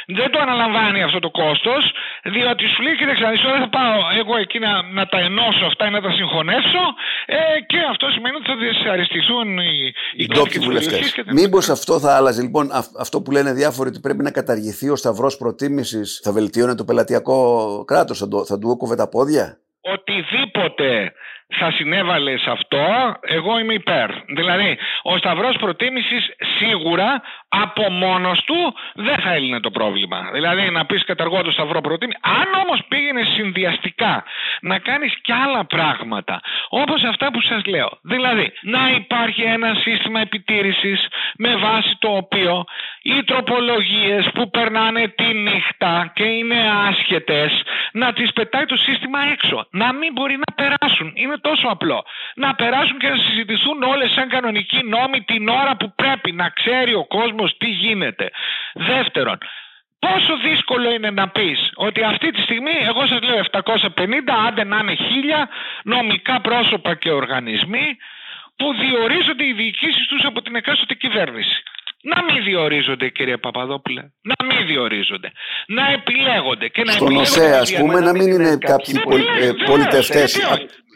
[0.06, 4.58] Δεν το αναλαμβάνει αυτό το κόστος, διότι σου λέει κοίταξε δεν θα πάω εγώ εκεί
[4.58, 6.84] να, να τα ενώσω αυτά ή να τα συγχωνεύσω
[7.26, 7.36] ε,
[7.66, 11.14] και αυτό σημαίνει ότι θα δυσαρεστηθούν οι, οι ντόπιοι βουλευτές.
[11.26, 15.36] Μήπως αυτό θα άλλαζε, λοιπόν αυτό που λένε διάφοροι ότι πρέπει να καταργηθεί ο σταυρός
[15.36, 17.38] προτίμησης, θα βελτίωνε το πελατειακό
[17.86, 21.12] κράτος, θα, θα του έκοβε τα πόδια; Οτιδήποτε
[21.48, 24.10] θα συνέβαλε σε αυτό, εγώ είμαι υπέρ.
[24.26, 30.30] Δηλαδή, ο Σταυρός Προτίμησης σίγουρα από μόνος του δεν θα έλυνε το πρόβλημα.
[30.32, 32.18] Δηλαδή, να πεις καταργώ το Σταυρό Προτίμηση.
[32.22, 34.24] Αν όμως πήγαινε συνδυαστικά
[34.60, 37.98] να κάνεις κι άλλα πράγματα, όπως αυτά που σας λέω.
[38.02, 41.06] Δηλαδή, να υπάρχει ένα σύστημα επιτήρησης
[41.38, 42.64] με βάση το οποίο
[43.02, 46.56] οι τροπολογίες που περνάνε τη νύχτα και είναι
[46.88, 47.62] άσχετες,
[47.92, 49.66] να τις πετάει το σύστημα έξω.
[49.70, 51.12] Να μην μπορεί να περάσουν.
[51.14, 52.04] Είναι τόσο απλό.
[52.34, 56.94] Να περάσουν και να συζητηθούν όλες σαν κανονικοί νόμοι την ώρα που πρέπει να ξέρει
[56.94, 58.30] ο κόσμος τι γίνεται.
[58.74, 59.38] Δεύτερον,
[59.98, 64.78] Πόσο δύσκολο είναι να πεις ότι αυτή τη στιγμή, εγώ σας λέω 750, άντε να
[64.78, 65.48] είναι 1000
[65.82, 67.96] νομικά πρόσωπα και οργανισμοί
[68.56, 71.62] που διορίζονται οι διοικήσεις τους από την εκάστοτε κυβέρνηση.
[72.02, 74.02] Να μην διορίζονται κύριε Παπαδόπουλε.
[74.22, 75.32] Να μην διορίζονται.
[75.66, 76.68] Να επιλέγονται.
[76.68, 78.94] Και να Στον ΟΣΕ ας πούμε να μην είναι κάποιοι
[79.40, 80.36] ε, πολιτευτές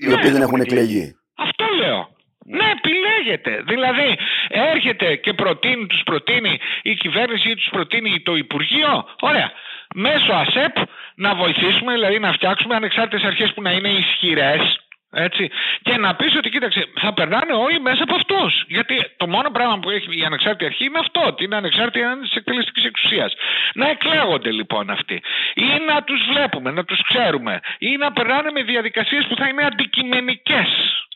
[0.01, 1.17] οι οποίοι δεν έχουν εκλεγεί.
[1.37, 2.09] Αυτό λέω.
[2.47, 3.63] Ναι, επιλέγεται.
[3.67, 9.05] Δηλαδή, έρχεται και προτείνει, τους προτείνει η κυβέρνηση ή τους προτείνει το Υπουργείο.
[9.21, 9.51] Ωραία.
[9.95, 10.77] Μέσω ΑΣΕΠ
[11.15, 14.82] να βοηθήσουμε, δηλαδή να φτιάξουμε ανεξάρτητες αρχές που να είναι ισχυρές
[15.13, 15.51] έτσι.
[15.83, 18.65] Και να πεις ότι κοίταξε, θα περνάνε όλοι μέσα από αυτούς.
[18.69, 22.35] Γιατί το μόνο πράγμα που έχει η ανεξάρτητη αρχή είναι αυτό, ότι είναι ανεξάρτητη της
[22.35, 23.33] εκτελεστικής εξουσίας.
[23.75, 25.23] Να εκλέγονται λοιπόν αυτοί.
[25.55, 27.61] Ή να τους βλέπουμε, να τους ξέρουμε.
[27.79, 30.69] Ή να περνάνε με διαδικασίες που θα είναι αντικειμενικές.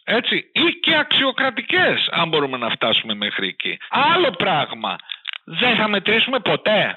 [0.04, 0.36] Έτσι.
[0.52, 3.78] Ή και αξιοκρατικές, αν μπορούμε να φτάσουμε μέχρι εκεί.
[3.88, 4.96] Άλλο πράγμα.
[5.44, 6.96] Δεν θα μετρήσουμε ποτέ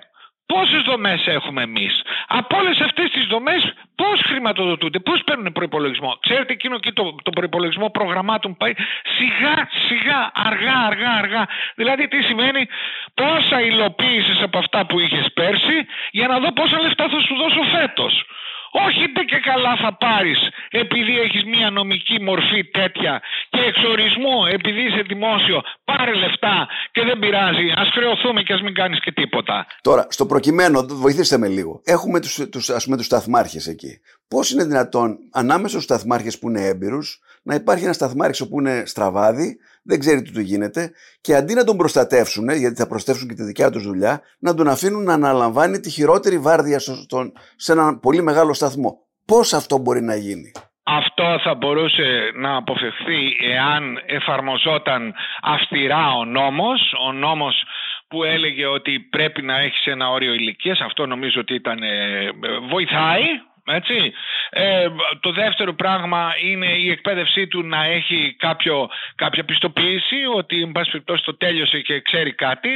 [0.53, 6.17] Πόσες δομές έχουμε εμείς; Από όλες αυτές τις δομές, πώς χρηματοδοτούνται, πώς παίρνουν προπολογισμό.
[6.19, 8.73] Ξέρετε, εκείνο και το, το προπολογισμό προγραμμάτων πάει
[9.17, 11.47] σιγά σιγά, αργά, αργά, αργά.
[11.75, 12.67] Δηλαδή, τι σημαίνει,
[13.13, 15.77] πόσα υλοποίησες από αυτά που είχες πέρσι,
[16.11, 18.25] για να δω πόσα λεφτά θα σου δώσω φέτος.
[18.71, 20.39] Όχι δεν και καλά θα πάρεις.
[20.69, 27.19] Επειδή έχεις μια νομική μορφή τέτοια και εξορισμού επειδή είσαι δημόσιο πάρε λεφτά και δεν
[27.19, 27.67] πειράζει.
[27.75, 29.65] Ας χρεωθούμε και ας μην κάνεις και τίποτα.
[29.81, 31.81] Τώρα στο προκειμένο βοηθήστε με λίγο.
[31.85, 34.01] Έχουμε τους, τους, ας πούμε τους σταθμάρχες εκεί.
[34.27, 38.83] Πώς είναι δυνατόν ανάμεσα στους σταθμάρχες που είναι έμπειρους να υπάρχει ένα σταθμάρχης που είναι
[38.85, 43.35] στραβάδι δεν ξέρει τι του γίνεται και αντί να τον προστατεύσουν, γιατί θα προστατεύσουν και
[43.35, 47.99] τη δικιά τους δουλειά, να τον αφήνουν να αναλαμβάνει τη χειρότερη βάρδια στον, σε έναν
[47.99, 48.97] πολύ μεγάλο σταθμό.
[49.25, 50.51] Πώς αυτό μπορεί να γίνει;
[50.83, 57.63] Αυτό θα μπορούσε να αποφευχθεί εάν εφαρμοζόταν αυστηρά ο νόμος, ο νόμος
[58.07, 62.29] που έλεγε ότι πρέπει να έχεις ένα όριο ηλικίας, αυτό νομίζω ότι ήταν, ε,
[62.69, 63.23] βοηθάει
[63.65, 64.13] έτσι.
[64.49, 64.87] Ε,
[65.19, 70.91] το δεύτερο πράγμα είναι η εκπαίδευσή του να έχει κάποιο, κάποια πιστοποίηση ότι εν πάση
[70.91, 72.69] περιπτώσει το τέλειωσε και ξέρει κάτι.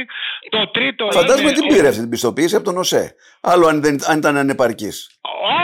[0.48, 1.58] Το τρίτο Φαντάζομαι είναι...
[1.58, 3.14] την πήρε αυτή την πιστοποίηση από τον ΟΣΕ.
[3.40, 5.08] Άλλο αν, δεν, αν ήταν ανεπαρκής.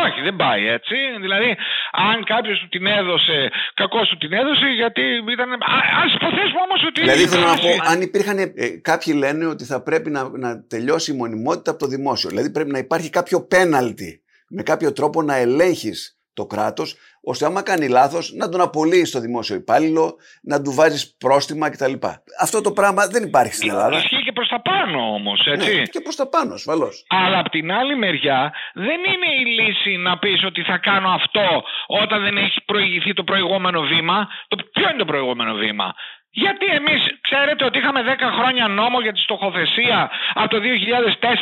[0.04, 0.94] Όχι, δεν πάει έτσι.
[1.20, 1.56] Δηλαδή,
[1.92, 5.02] αν κάποιος του την έδωσε, κακός σου την έδωσε, γιατί
[5.32, 5.52] ήταν.
[5.52, 7.00] Α υποθέσουμε όμως ότι.
[7.00, 8.38] Δηλαδή, θέλω να πω, αν υπήρχαν.
[8.38, 12.28] Ε, κάποιοι λένε ότι θα πρέπει να, να τελειώσει η μονιμότητα από το δημόσιο.
[12.28, 17.62] Δηλαδή, πρέπει να υπάρχει κάποιο πέναλτι με κάποιο τρόπο να ελέγχεις το κράτος, ώστε άμα
[17.62, 21.92] κάνει λάθος να τον απολύεις στο δημόσιο υπάλληλο, να του βάζεις πρόστιμα κτλ.
[22.40, 23.96] Αυτό το πράγμα δεν υπάρχει στην Ελλάδα.
[23.96, 25.74] Ισχύει και προς τα πάνω όμως, έτσι.
[25.74, 27.04] Ναι, και προς τα πάνω, ασφαλώς.
[27.08, 31.62] Αλλά από την άλλη μεριά δεν είναι η λύση να πεις ότι θα κάνω αυτό
[31.86, 34.28] όταν δεν έχει προηγηθεί το προηγούμενο βήμα.
[34.48, 35.94] Το, ποιο είναι το προηγούμενο βήμα;
[36.32, 40.60] Γιατί εμείς ξέρετε ότι είχαμε 10 χρόνια νόμο για τη στοχοθεσία από το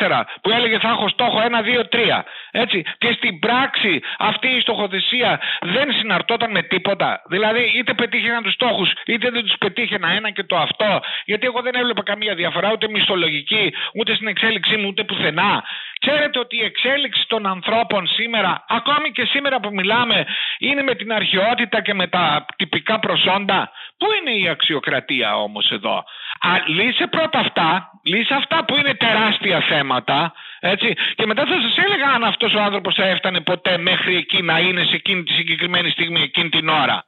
[0.09, 2.23] 2004 που έλεγε θα έχω στόχο 1, 2, 3.
[2.51, 2.85] Έτσι.
[2.99, 7.23] Και στην πράξη αυτή η στοχοθεσία δεν συναρτόταν με τίποτα.
[7.29, 11.01] Δηλαδή είτε πετύχαιναν τους στόχους είτε δεν τους πετύχαινα ένα και το αυτό.
[11.25, 15.65] Γιατί εγώ δεν έβλεπα καμία διαφορά ούτε μισθολογική ούτε στην εξέλιξή μου ούτε πουθενά.
[15.99, 20.27] Ξέρετε ότι η εξέλιξη των ανθρώπων σήμερα, ακόμη και σήμερα που μιλάμε,
[20.59, 23.71] είναι με την αρχαιότητα και με τα τυπικά προσόντα.
[23.99, 26.05] Πού είναι η αξιοκρατία όμως εδώ;
[26.41, 31.85] Α, λύσε πρώτα αυτά, λύσε αυτά που είναι τεράστια θέματα, έτσι, και μετά θα σας
[31.85, 35.33] έλεγα αν αυτός ο άνθρωπος θα έφτανε ποτέ μέχρι εκεί να είναι σε εκείνη τη
[35.33, 37.05] συγκεκριμένη στιγμή, εκείνη την ώρα.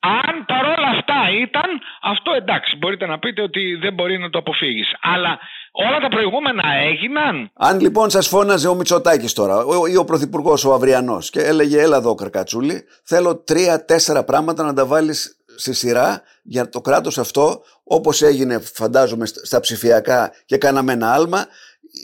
[0.00, 1.68] Αν παρόλα αυτά ήταν,
[2.02, 4.88] αυτό εντάξει, μπορείτε να πείτε ότι δεν μπορεί να το αποφύγεις.
[5.00, 5.38] Αλλά
[5.72, 7.50] όλα τα προηγούμενα έγιναν.
[7.54, 11.96] Αν λοιπόν σας φώναζε ο Μητσοτάκης τώρα ή ο Πρωθυπουργός ο Αυριανός και έλεγε έλα
[11.96, 18.22] εδώ Καρκατσούλη, θέλω τρία-τέσσερα πράγματα να τα βάλεις στη σειρά για το κράτος αυτό όπως
[18.22, 21.46] έγινε φαντάζομαι στα ψηφιακά και κάναμε ένα άλμα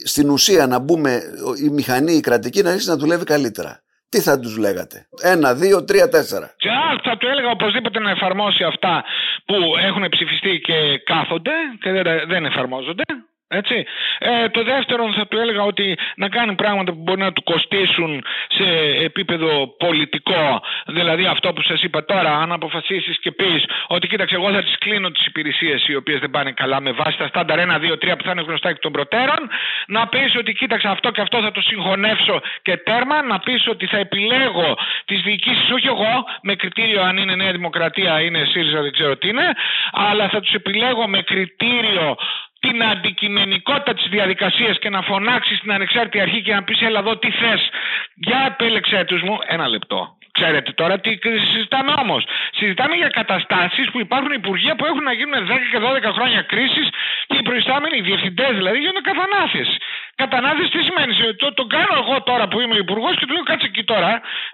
[0.05, 1.23] στην ουσία να μπούμε
[1.65, 3.83] η μηχανή η κρατική να αρχίσει να δουλεύει καλύτερα.
[4.09, 6.55] Τι θα τους λέγατε; Ένα, δύο, τρία, τέσσερα.
[7.03, 9.05] θα του έλεγα οπωσδήποτε να εφαρμόσει αυτά
[9.45, 9.55] που
[9.89, 11.91] έχουν ψηφιστεί και κάθονται και
[12.27, 13.03] δεν εφαρμόζονται.
[13.51, 13.85] Έτσι.
[14.19, 18.25] Ε, το δεύτερο θα του έλεγα ότι να κάνει πράγματα που μπορεί να του κοστίσουν
[18.49, 18.65] σε
[19.05, 20.63] επίπεδο πολιτικό.
[20.87, 24.79] Δηλαδή αυτό που σας είπα τώρα, αν αποφασίσεις και πεις ότι κοίταξε εγώ θα τις
[24.79, 28.17] κλείνω τις υπηρεσίες οι οποίες δεν πάνε καλά με βάση τα στάνταρ 1, 2, 3
[28.17, 29.49] που θα είναι γνωστά εκ των προτέρων.
[29.87, 33.23] Να πεις ότι κοίταξε αυτό και αυτό θα το συγχωνεύσω και τέρμα.
[33.23, 38.21] Να πεις ότι θα επιλέγω τις διοικήσεις όχι εγώ με κριτήριο αν είναι Νέα Δημοκρατία,
[38.21, 39.53] είναι ΣΥΡΙΖΑ δεν ξέρω τι είναι.
[39.93, 42.17] Αλλά θα τους επιλέγω με κριτήριο
[42.59, 47.17] την αντικειμενικότητα της διαδικασίας και να φωνάξεις στην ανεξάρτητη αρχή και να πεις έλα εδώ
[47.17, 47.69] τι θες
[48.15, 51.19] για επέλεξέ τους μου ένα λεπτό Ξέρετε τώρα τι
[51.53, 52.23] συζητάμε όμως.
[52.59, 56.87] Συζητάμε για καταστάσεις που υπάρχουν υπουργεία που έχουν να γίνουν 10 και 12 χρόνια κρίσης
[57.27, 59.77] και οι προϊστάμενοι, οι διευθυντές δηλαδή, γίνονται κατανάθεση.
[60.23, 63.67] Κατανάθεση τι σημαίνει; Το, το κάνω εγώ τώρα που είμαι υπουργός και του λέω κάτσε
[63.73, 64.11] εκεί τώρα,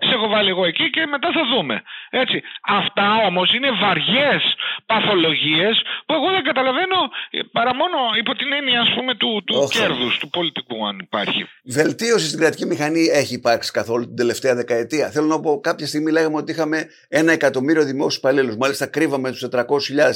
[0.07, 1.83] σε έχω βάλει εγώ εκεί και μετά θα δούμε.
[2.23, 2.37] Έτσι.
[2.81, 4.43] Αυτά όμως είναι βαριές
[4.87, 5.75] παθολογίες
[6.07, 6.99] που εγώ δεν καταλαβαίνω
[7.31, 11.47] ε, παρά μόνο υπό την έννοια ας πούμε του, του κέρδους του πολιτικού αν υπάρχει.
[11.65, 15.11] Βελτίωση στην κρατική μηχανή έχει υπάρξει καθόλου την τελευταία δεκαετία.
[15.11, 18.57] Θέλω να πω κάποια στιγμή λέγαμε ότι είχαμε ένα εκατομμύριο δημόσιους υπαλλήλους.
[18.57, 19.61] Μάλιστα κρύβαμε τους 400.000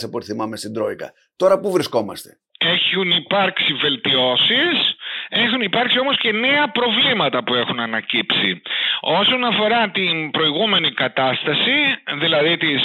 [0.02, 1.12] από ό,τι θυμάμαι στην Τρόικα.
[1.36, 4.96] Τώρα πού βρισκόμαστε; Έχουν υπάρξει βελτιώσεις,
[5.28, 8.62] έχουν υπάρξει όμως και νέα προβλήματα που έχουν ανακύψει.
[9.00, 11.76] Όσον αφορά την προηγούμενη κατάσταση,
[12.18, 12.82] δηλαδή της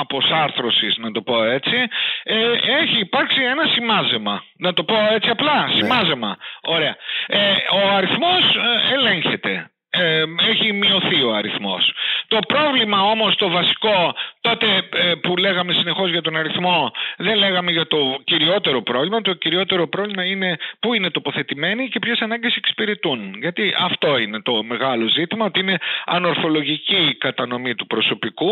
[0.00, 1.76] αποσάρθρωσης να το πω έτσι,
[2.22, 2.34] ε,
[2.80, 4.44] έχει υπάρξει ένα σημάζεμα.
[4.58, 5.74] Να το πω έτσι απλά, ναι.
[5.74, 6.36] σημάζεμα.
[6.62, 6.96] Ωραία.
[7.26, 7.38] Ε,
[7.72, 11.92] ο αριθμός ε, ελέγχεται ε, έχει μειωθεί ο αριθμός.
[12.28, 17.70] Το πρόβλημα όμως το βασικό τότε ε, που λέγαμε συνεχώς για τον αριθμό δεν λέγαμε
[17.70, 19.20] για το κυριότερο πρόβλημα.
[19.20, 23.34] Το κυριότερο πρόβλημα είναι πού είναι τοποθετημένοι και ποιες ανάγκες εξυπηρετούν.
[23.40, 28.50] Γιατί αυτό είναι το μεγάλο ζήτημα, ότι είναι ανορθολογική η κατανομή του προσωπικού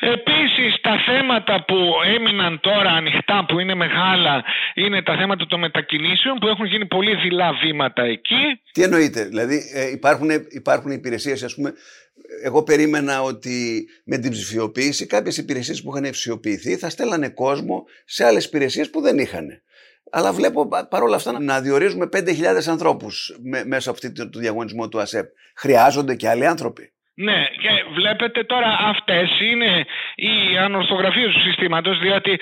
[0.00, 1.76] Επίσης τα θέματα που
[2.16, 7.14] έμειναν τώρα ανοιχτά που είναι μεγάλα είναι τα θέματα των μετακινήσεων που έχουν γίνει πολύ
[7.14, 8.60] δειλά βήματα εκεί.
[8.72, 11.74] Τι εννοείτε, δηλαδή ε, υπάρχουν, υπάρχουν υπηρεσίες ας πούμε
[12.42, 18.24] εγώ περίμενα ότι με την ψηφιοποίηση κάποιες υπηρεσίες που είχαν ψηφιοποιηθεί θα στέλνανε κόσμο σε
[18.24, 19.46] άλλες υπηρεσίες που δεν είχαν.
[20.10, 25.30] Αλλά βλέπω παρόλα αυτά να διορίζουμε 5.000 ανθρώπους μέσα από αυτή το διαγωνισμό του ΑΣΕΠ.
[25.54, 26.93] Χρειάζονται και άλλοι άνθρωποι.
[27.16, 32.40] Ναι, και βλέπετε τώρα αυτές είναι οι ανορθογραφίες του συστήματος διότι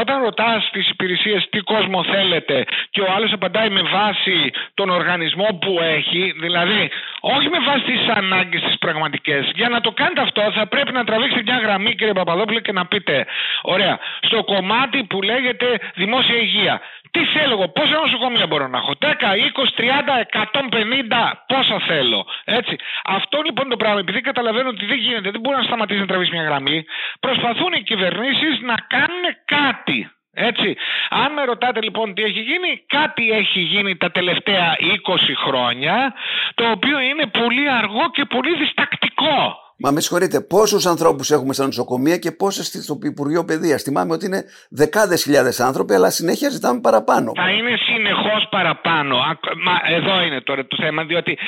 [0.00, 5.58] όταν ρωτάς τις υπηρεσίες τι κόσμο θέλετε και ο άλλος απαντάει με βάση τον οργανισμό
[5.60, 9.50] που έχει, δηλαδή όχι με βάση τις ανάγκες τις πραγματικές.
[9.54, 12.86] Για να το κάνετε αυτό θα πρέπει να τραβήξετε μια γραμμή κύριε Παπαδόπουλε και να
[12.86, 13.26] πείτε
[13.62, 16.80] ωραία, στο κομμάτι που λέγεται δημόσια υγεία
[17.14, 19.86] τι θέλω εγώ, πόσα νοσοκομεία μπορώ να έχω, 10, 20, 30,
[20.32, 22.26] 150, πόσα θέλω.
[22.44, 22.76] Έτσι.
[23.04, 26.30] Αυτό λοιπόν το πράγμα, επειδή καταλαβαίνω ότι δεν γίνεται, δεν μπορεί να σταματήσει να τραβήσει
[26.32, 26.84] μια γραμμή,
[27.20, 30.10] προσπαθούν οι κυβερνήσεις να κάνουν κάτι.
[30.32, 30.76] Έτσι.
[31.10, 36.14] Αν με ρωτάτε λοιπόν τι έχει γίνει, κάτι έχει γίνει τα τελευταία 20 χρόνια,
[36.54, 39.63] το οποίο είναι πολύ αργό και πολύ διστακτικό.
[39.78, 44.26] Μα με συγχωρείτε, πόσους ανθρώπους έχουμε στα νοσοκομεία και πόσες στο Υπουργείο Παιδείας; Θυμάμαι ότι
[44.26, 47.32] είναι δεκάδες χιλιάδες άνθρωποι, αλλά συνέχεια ζητάμε παραπάνω.
[47.34, 49.16] Θα είναι συνεχώς παραπάνω.
[49.64, 51.38] Μα εδώ είναι τώρα το θέμα, διότι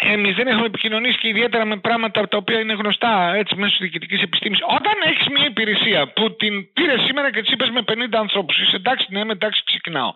[0.00, 3.82] Εμείς δεν έχουμε επικοινωνήσει και ιδιαίτερα με πράγματα τα οποία είναι γνωστά έτσι μέσω τη
[3.84, 4.58] διοικητικής επιστήμης.
[4.78, 8.76] Όταν έχεις μια υπηρεσία που την πήρες σήμερα και της είπες με 50 ανθρώπους, είσαι
[8.76, 10.12] εντάξει, ναι, εντάξει, ξεκινάω.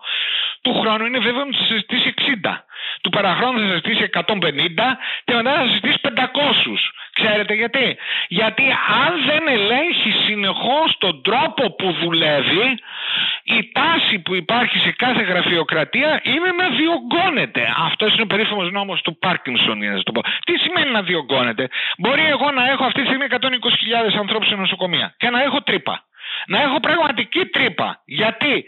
[0.61, 2.65] Του χρόνου είναι βέβαιο ότι θα συζητήσει 60.
[3.01, 6.79] Του παραχρόνου θα συζητήσει 150 και μετά θα συζητήσει 500.
[7.21, 8.63] Ξέρετε γιατί; Γιατί
[9.05, 12.79] αν δεν ελέγχει συνεχώς τον τρόπο που δουλεύει,
[13.43, 17.73] η τάση που υπάρχει σε κάθε γραφειοκρατία είναι να διωγγώνεται.
[17.77, 20.21] Αυτό είναι ο περίφημος νόμος του Πάρκινσον, για να το πω.
[20.45, 25.13] Τι σημαίνει να διωγγώνεται; Μπορεί εγώ να έχω αυτή τη στιγμή 120.000 ανθρώπους σε νοσοκομεία
[25.17, 26.03] και να έχω τρύπα.
[26.47, 28.01] Να έχω πραγματική τρύπα.
[28.05, 28.65] Γιατί;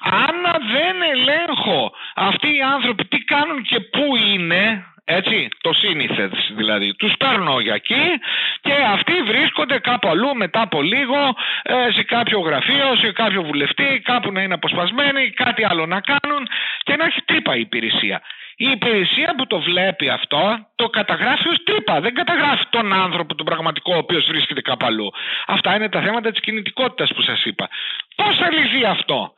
[0.00, 6.94] Αν δεν ελέγχω αυτοί οι άνθρωποι τι κάνουν και πού είναι, έτσι, το σύνηθες δηλαδή.
[6.94, 8.04] Τους παίρνω για εκεί
[8.60, 14.00] και αυτοί βρίσκονται κάπου αλλού μετά από λίγο ε, σε κάποιο γραφείο, σε κάποιο βουλευτή,
[14.04, 16.48] κάπου να είναι αποσπασμένοι, κάτι άλλο να κάνουν
[16.82, 18.22] και να έχει τρύπα η υπηρεσία.
[18.56, 22.00] Η υπηρεσία που το βλέπει αυτό το καταγράφει ως τρύπα.
[22.00, 25.10] Δεν καταγράφει τον άνθρωπο, τον πραγματικό, ο οποίος βρίσκεται κάπου αλλού.
[25.46, 27.68] Αυτά είναι τα θέματα της κινητικότητας που σας είπα.
[28.16, 29.34] Πώς θα λυθεί αυτό;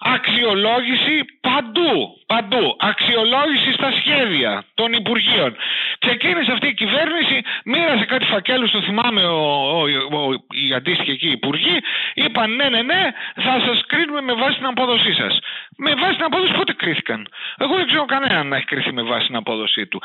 [0.00, 1.92] Αξιολόγηση παντού,
[2.26, 2.76] παντού.
[2.78, 5.56] Αξιολόγηση στα σχέδια των Υπουργείων.
[5.98, 9.38] Ξεκίνησε αυτή η κυβέρνηση, μοίρασε κάτι φακέλους, το θυμάμαι ο,
[9.70, 9.82] ο,
[10.18, 11.76] ο, οι αντίστοιχοι εκεί υπουργοί,
[12.14, 15.38] είπαν ναι, ναι, ναι, θα σας κρίνουμε με βάση την απόδοσή σας.
[15.76, 19.26] Με βάση την απόδοση πότε κρίθηκαν; Εγώ δεν ξέρω κανέναν να έχει κριθεί με βάση
[19.26, 20.02] την απόδοσή του.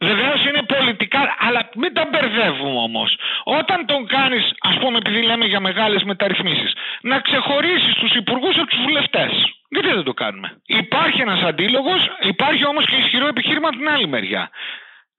[0.00, 3.18] Βεβαίως είναι πολιτικά, αλλά μην τα μπερδεύουμε όμως.
[3.44, 8.66] Όταν τον κάνεις, ας πούμε, επειδή λέμε για μεγάλες μεταρρυθμίσεις, να ξεχωρίσεις τους υπουργούς από
[8.66, 9.30] τους βουλευτές.
[9.68, 10.48] Γιατί δεν το κάνουμε.
[10.66, 14.50] Υπάρχει ένας αντίλογος, υπάρχει όμως και ισχυρό επιχείρημα από την άλλη μεριά.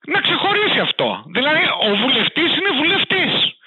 [0.06, 1.24] Να ξεχωρίσει αυτό.
[1.26, 3.59] Δηλαδή, ο βουλευτής είναι βουλευτής.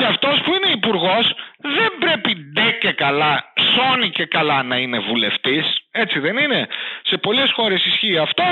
[0.00, 4.98] Και αυτός που είναι υπουργός δεν πρέπει ντε και καλά, σώνει και καλά να είναι
[4.98, 5.64] βουλευτής.
[5.90, 6.68] Έτσι δεν είναι.
[7.02, 8.44] Σε πολλές χώρες ισχύει αυτό.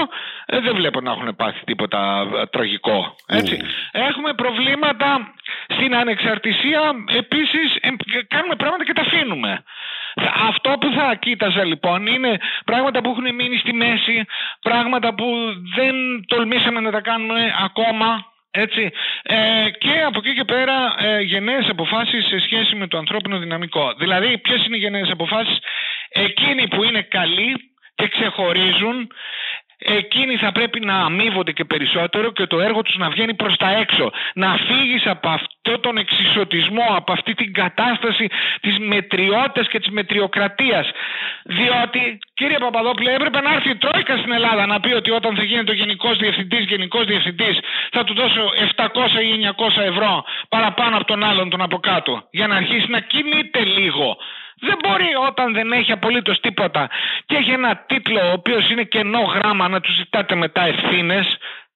[0.47, 3.15] Ε, δεν βλέπω να έχουν πάθει τίποτα ε, τραγικό.
[3.27, 3.57] Έτσι.
[3.61, 3.65] Mm.
[4.09, 5.35] Έχουμε προβλήματα
[5.69, 6.81] στην ανεξαρτησία.
[7.17, 7.89] Επίσης, ε,
[8.29, 9.63] κάνουμε πράγματα και τα αφήνουμε.
[10.49, 14.25] Αυτό που θα κοίταζα λοιπόν είναι πράγματα που έχουν μείνει στη μέση,
[14.63, 15.27] πράγματα που
[15.77, 15.95] δεν
[16.27, 18.91] τολμήσαμε να τα κάνουμε ακόμα έτσι.
[19.23, 23.95] Ε, και από εκεί και πέρα ε, γενναίες αποφάσεις σε σχέση με το ανθρώπινο δυναμικό.
[23.99, 25.59] Δηλαδή ποιες είναι οι γενναίες αποφάσεις;
[26.09, 29.11] Εκείνοι που είναι καλοί και ξεχωρίζουν
[29.79, 33.71] εκείνοι θα πρέπει να αμείβονται και περισσότερο και το έργο τους να βγαίνει προς τα
[33.71, 34.11] έξω.
[34.35, 38.29] Να φύγεις από αυτό τον εξισωτισμό, από αυτή την κατάσταση
[38.61, 40.91] της μετριότητας και της μετριοκρατίας.
[41.43, 45.43] Διότι, κύριε Παπαδόπουλε, έπρεπε να έρθει η Τρόικα στην Ελλάδα να πει ότι όταν θα
[45.43, 47.59] γίνεται ο Γενικός Διευθυντής, Γενικός Διευθυντής,
[47.91, 52.47] θα του δώσω 700 ή 900 ευρώ παραπάνω από τον άλλον τον από κάτω, για
[52.47, 54.17] να αρχίσει να κινείται λίγο.
[54.61, 56.91] Δεν μπορεί όταν δεν έχει απολύτως τίποτα
[57.27, 61.27] και έχει ένα τίτλο ο οποίος είναι κενό γράμμα να του ζητάτε μετά ευθύνες.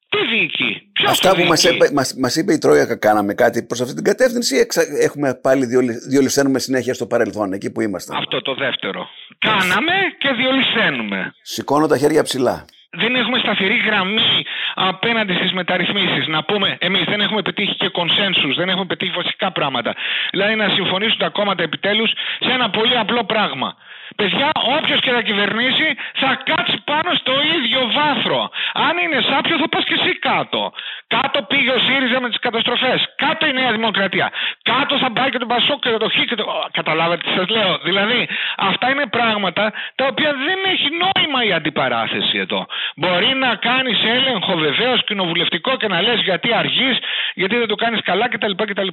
[0.08, 3.94] Τι διοικεί; Αυτά που μας είπε, μας, μας είπε η Τρόικα κάναμε κάτι προς αυτή
[3.94, 4.66] την κατεύθυνση ή
[5.00, 5.66] έχουμε πάλι
[6.08, 9.08] διολυσθένουμε συνέχεια στο παρελθόν εκεί που είμαστε; Αυτό το δεύτερο.
[9.38, 11.34] Κάναμε και διολυσθένουμε.
[11.42, 16.26] Σηκώνω τα χέρια ψηλά δεν έχουμε σταθερή γραμμή απέναντι στις μεταρρυθμίσεις.
[16.26, 19.94] Να πούμε, εμείς δεν έχουμε πετύχει και κονσένσου, δεν έχουμε πετύχει βασικά πράγματα.
[20.30, 23.76] Δηλαδή να συμφωνήσουν τα κόμματα επιτέλους σε ένα πολύ απλό πράγμα.
[24.16, 28.50] Παιδιά, όποιος και να κυβερνήσει θα κάτσει πάνω στο ίδιο βάθρο.
[28.72, 30.72] Αν είναι σάπιο, θα πας και εσύ κάτω.
[31.06, 32.98] Κάτω πήγε ο ΣΥΡΙΖΑ με τις καταστροφές.
[33.16, 34.32] Κάτω η Νέα Δημοκρατία.
[34.62, 36.44] Κάτω θα πάει και το Πασόκ και το Χ και το.
[36.70, 37.78] Καταλάβατε τι σας λέω.
[37.82, 42.66] Δηλαδή, αυτά είναι πράγματα τα οποία δεν έχει νόημα η αντιπαράθεση εδώ.
[42.96, 46.98] Μπορεί να κάνεις έλεγχο βεβαίως κοινοβουλευτικό και να λες γιατί αργείς,
[47.34, 48.52] γιατί δεν το κάνεις καλά κτλ.
[48.54, 48.88] κτλ.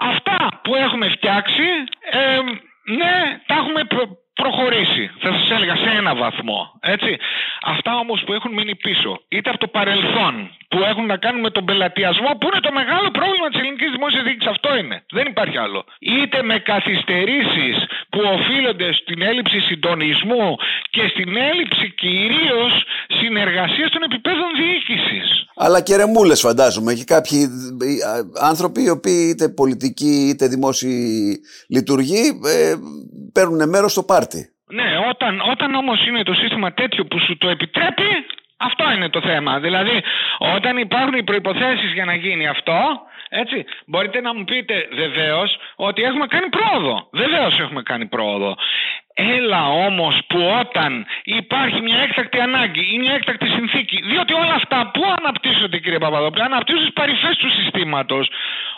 [0.00, 1.62] Αυτά που έχουμε φτιάξει,
[2.10, 2.38] ε,
[2.96, 3.82] ναι, τα έχουμε
[4.34, 5.10] προχωρήσει.
[5.18, 6.72] Θα σας έλεγα σε ένα βαθμό.
[6.80, 7.16] Έτσι.
[7.62, 11.50] Αυτά όμως που έχουν μείνει πίσω, είτε από το παρελθόν, που έχουν να κάνουν με
[11.50, 14.50] τον πελατειασμό, που είναι το μεγάλο πρόβλημα της ελληνικής δημόσιας διοίκησης.
[14.54, 14.96] Αυτό είναι.
[15.16, 15.80] Δεν υπάρχει άλλο.
[15.98, 17.76] Είτε με καθυστερήσεις
[18.10, 20.46] που οφείλονται στην έλλειψη συντονισμού
[20.90, 22.72] και στην έλλειψη κυρίως
[23.20, 25.26] συνεργασίας των επιπέδων διοίκησης.
[25.56, 26.92] Αλλά και ρεμούλες, φαντάζομαι.
[26.94, 27.40] Και κάποιοι
[28.50, 30.96] άνθρωποι, οι οποίοι είτε πολιτικοί είτε δημόσιοι
[31.68, 32.74] λειτουργοί, ε,
[33.32, 34.40] παίρνουν μέρος στο πάρτι.
[34.78, 38.08] Ναι, όταν, όταν όμως είναι το σύστημα τέτοιο που σου το επιτρέπει,
[38.58, 39.58] Αυτό είναι το θέμα.
[39.58, 40.02] Δηλαδή,
[40.38, 46.02] όταν υπάρχουν οι προϋποθέσεις για να γίνει αυτό, έτσι, μπορείτε να μου πείτε βεβαίως ότι
[46.02, 47.08] έχουμε κάνει πρόοδο.
[47.12, 48.56] Βεβαίως έχουμε κάνει πρόοδο.
[49.20, 54.90] Έλα όμως που όταν υπάρχει μια έκτακτη ανάγκη ή μια έκτακτη συνθήκη, διότι όλα αυτά
[54.94, 58.30] που αναπτύσσονται κύριε Παπαδόπουλο, αναπτύσσονται στις παρυφές του συστήματος.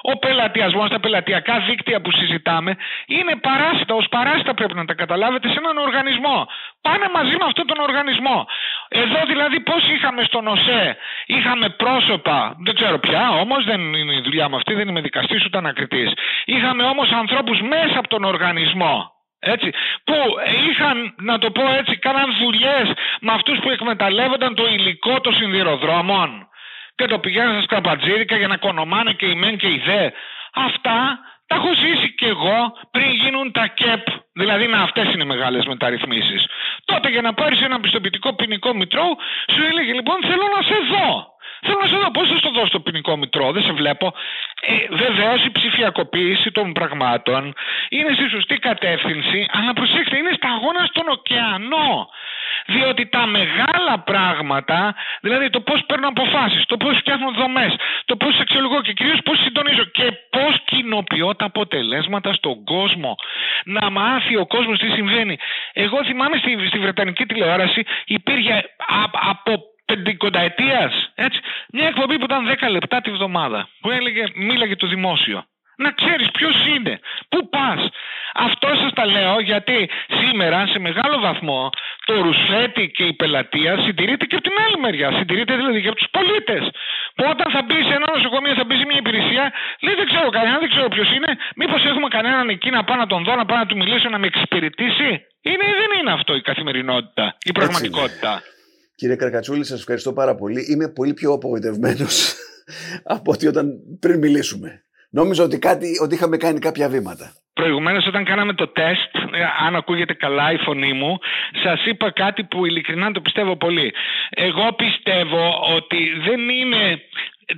[0.03, 2.77] Ο πελατειασμός, τα πελατειακά δίκτυα που συζητάμε
[3.07, 6.49] είναι παράσιτα, ως παράσιτα πρέπει να τα καταλάβετε σε έναν οργανισμό.
[6.81, 8.47] Πάνε μαζί με αυτόν τον οργανισμό.
[8.89, 14.21] Εδώ δηλαδή πώς είχαμε στον ΟΣΕ, είχαμε πρόσωπα, δεν ξέρω πια, όμως δεν είναι η
[14.21, 16.13] δουλειά μου αυτή, δεν είμαι δικαστής ούτε ανακριτής.
[16.45, 19.71] Είχαμε όμως ανθρώπους μέσα από τον οργανισμό έτσι,
[20.05, 20.15] που
[20.71, 26.49] είχαν, να το πω έτσι, κάναν δουλειές με αυτούς που εκμεταλλεύονταν το υλικό των συνδυροδρόμων
[26.95, 30.11] και το πηγαίναν στα σκραπατζίρικα για να κονομάνε και η μεν και η δε.
[30.55, 34.07] Αυτά τα έχω ζήσει κι εγώ πριν γίνουν τα ΚΕΠ.
[34.33, 36.47] Δηλαδή να αυτές είναι μεγάλες μεταρρυθμίσεις.
[36.85, 39.17] Τότε για να πάρεις ένα πιστοποιητικό ποινικό μητρό
[39.53, 41.39] σου έλεγε λοιπόν θέλω να σε δω.
[41.63, 44.13] Θέλω να σε δω πώς θα στο δώσω το ποινικό μητρό, δεν σε βλέπω.
[44.61, 47.55] Ε, Βεβαίως η ψηφιακοποίηση των πραγμάτων
[47.89, 52.09] είναι στη σωστή κατεύθυνση, αλλά προσέξτε, είναι σταγόνα στον ωκεανό.
[52.67, 58.39] Διότι τα μεγάλα πράγματα, δηλαδή το πώς παίρνω αποφάσεις, το πώς φτιάχνω δομές, το πώς
[58.41, 63.15] αξιολογώ και κυρίως πώς συντονίζω και πώς κοινοποιώ τα αποτελέσματα στον κόσμο.
[63.65, 65.39] Να μάθει ο κόσμος τι συμβαίνει.
[65.73, 68.65] Εγώ θυμάμαι στη, στη Βρετανική τηλεόραση υπήρχε
[69.31, 70.91] από πεντηκονταετία.
[71.73, 73.69] Μια εκπομπή που ήταν 10 λεπτά τη βδομάδα.
[73.81, 75.45] Που έλεγε, μίλαγε το δημόσιο.
[75.85, 76.95] Να ξέρεις ποιος είναι,
[77.29, 77.81] πού πας.
[78.35, 81.71] Αυτό σας τα λέω γιατί σήμερα σε μεγάλο βαθμό
[82.07, 85.09] το ρουσφέτη και η πελατεία συντηρείται και από την άλλη μεριά.
[85.19, 86.63] Συντηρείται δηλαδή και από τους πολίτες.
[87.15, 89.45] Που όταν θα μπει σε ένα νοσοκομείο, θα μπει σε μια υπηρεσία,
[89.85, 91.31] λέει δεν ξέρω κανέναν, δεν ξέρω ποιος είναι.
[91.57, 94.19] Μήπως έχουμε κανέναν εκεί να πάω να τον δω, να πάω να του μιλήσω, να
[94.19, 95.11] με εξυπηρετήσει.
[95.49, 98.43] Είναι ή δεν είναι αυτό η καθημερινότητα, η πραγματικότητα.
[99.01, 100.67] Κύριε Καρκατσούλη, σας ευχαριστώ πάρα πολύ.
[100.73, 102.35] Είμαι πολύ πιο απογοητευμένος
[103.17, 103.67] από ότι όταν
[104.01, 104.83] πριν μιλήσουμε.
[105.11, 107.33] Νόμιζα ότι, κάτι, ότι είχαμε κάνει κάποια βήματα.
[107.53, 111.19] Προηγουμένως όταν κάναμε το τεστ, ε, αν ακούγεται καλά η φωνή μου,
[111.63, 113.93] σας είπα κάτι που ειλικρινά το πιστεύω πολύ.
[114.31, 115.45] Εγώ πιστεύω
[115.77, 117.01] ότι δεν είναι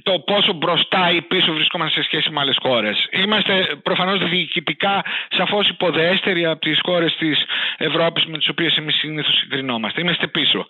[0.03, 3.09] το πόσο μπροστά ή πίσω βρισκόμαστε σε σχέση με άλλες χώρες.
[3.11, 5.05] Είμαστε προφανώς διοικητικά
[5.37, 7.45] σαφώς υποδέστεροι από τις χώρες της
[7.77, 10.01] Ευρώπης με τις οποίες εμείς συνήθως συγκρινόμαστε.
[10.01, 10.67] Είμαστε πίσω.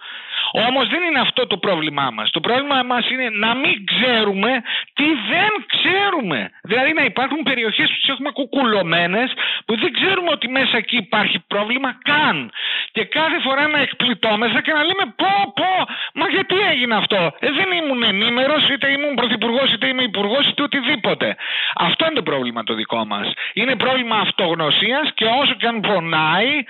[0.52, 2.30] Όμως δεν είναι αυτό το πρόβλημά μας.
[2.30, 4.62] Το πρόβλημά μας είναι να μην ξέρουμε
[4.92, 6.50] τι δεν ξέρουμε.
[6.62, 9.32] Δηλαδή να υπάρχουν περιοχές που τις έχουμε κουκουλωμένες
[9.64, 12.50] που δεν ξέρουμε ότι μέσα εκεί υπάρχει πρόβλημα καν.
[12.92, 15.72] Και κάθε φορά να εκπλητώμεθα και να λέμε πω πω,
[16.14, 20.62] μα γιατί έγινε αυτό; Ε, δεν ήμουν ενήμερος, είτε ήμουν πρωθυπουργός, είτε είμαι υπουργός, είτε
[20.62, 21.36] οτιδήποτε.
[21.74, 23.32] Αυτό είναι το πρόβλημα το δικό μας.
[23.52, 26.64] Είναι πρόβλημα αυτογνωσίας και όσο και αν πονάει,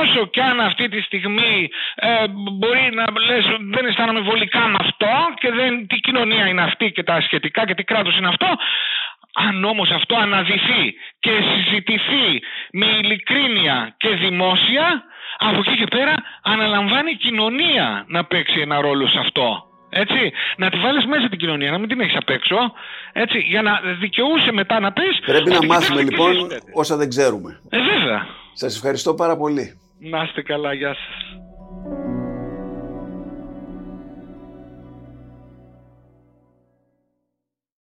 [0.00, 3.44] όσο και αν αυτή τη στιγμή ε, μπορεί να λες
[3.74, 7.74] δεν αισθάνομαι βολικά με αυτό και δεν, τι κοινωνία είναι αυτή και τα σχετικά και
[7.74, 8.46] τι κράτος είναι αυτό
[9.36, 15.02] αν όμως αυτό αναδυθεί και συζητηθεί με ειλικρίνεια και δημόσια
[15.38, 19.73] από εκεί και πέρα αναλαμβάνει η κοινωνία να παίξει ένα ρόλο σε αυτό.
[19.96, 22.56] Έτσι, να τη βάλεις μέσα την κοινωνία, να μην την έχεις απ' έξω.
[23.12, 25.20] Έτσι, για να δικαιούσε μετά να πεις.
[25.26, 26.34] Πρέπει να μάθουμε λοιπόν
[26.72, 27.60] όσα δεν ξέρουμε.
[27.70, 28.26] Ε, βέβαια.
[28.52, 29.80] Σας ευχαριστώ πάρα πολύ.
[29.98, 31.38] Να είστε καλά, γεια σας.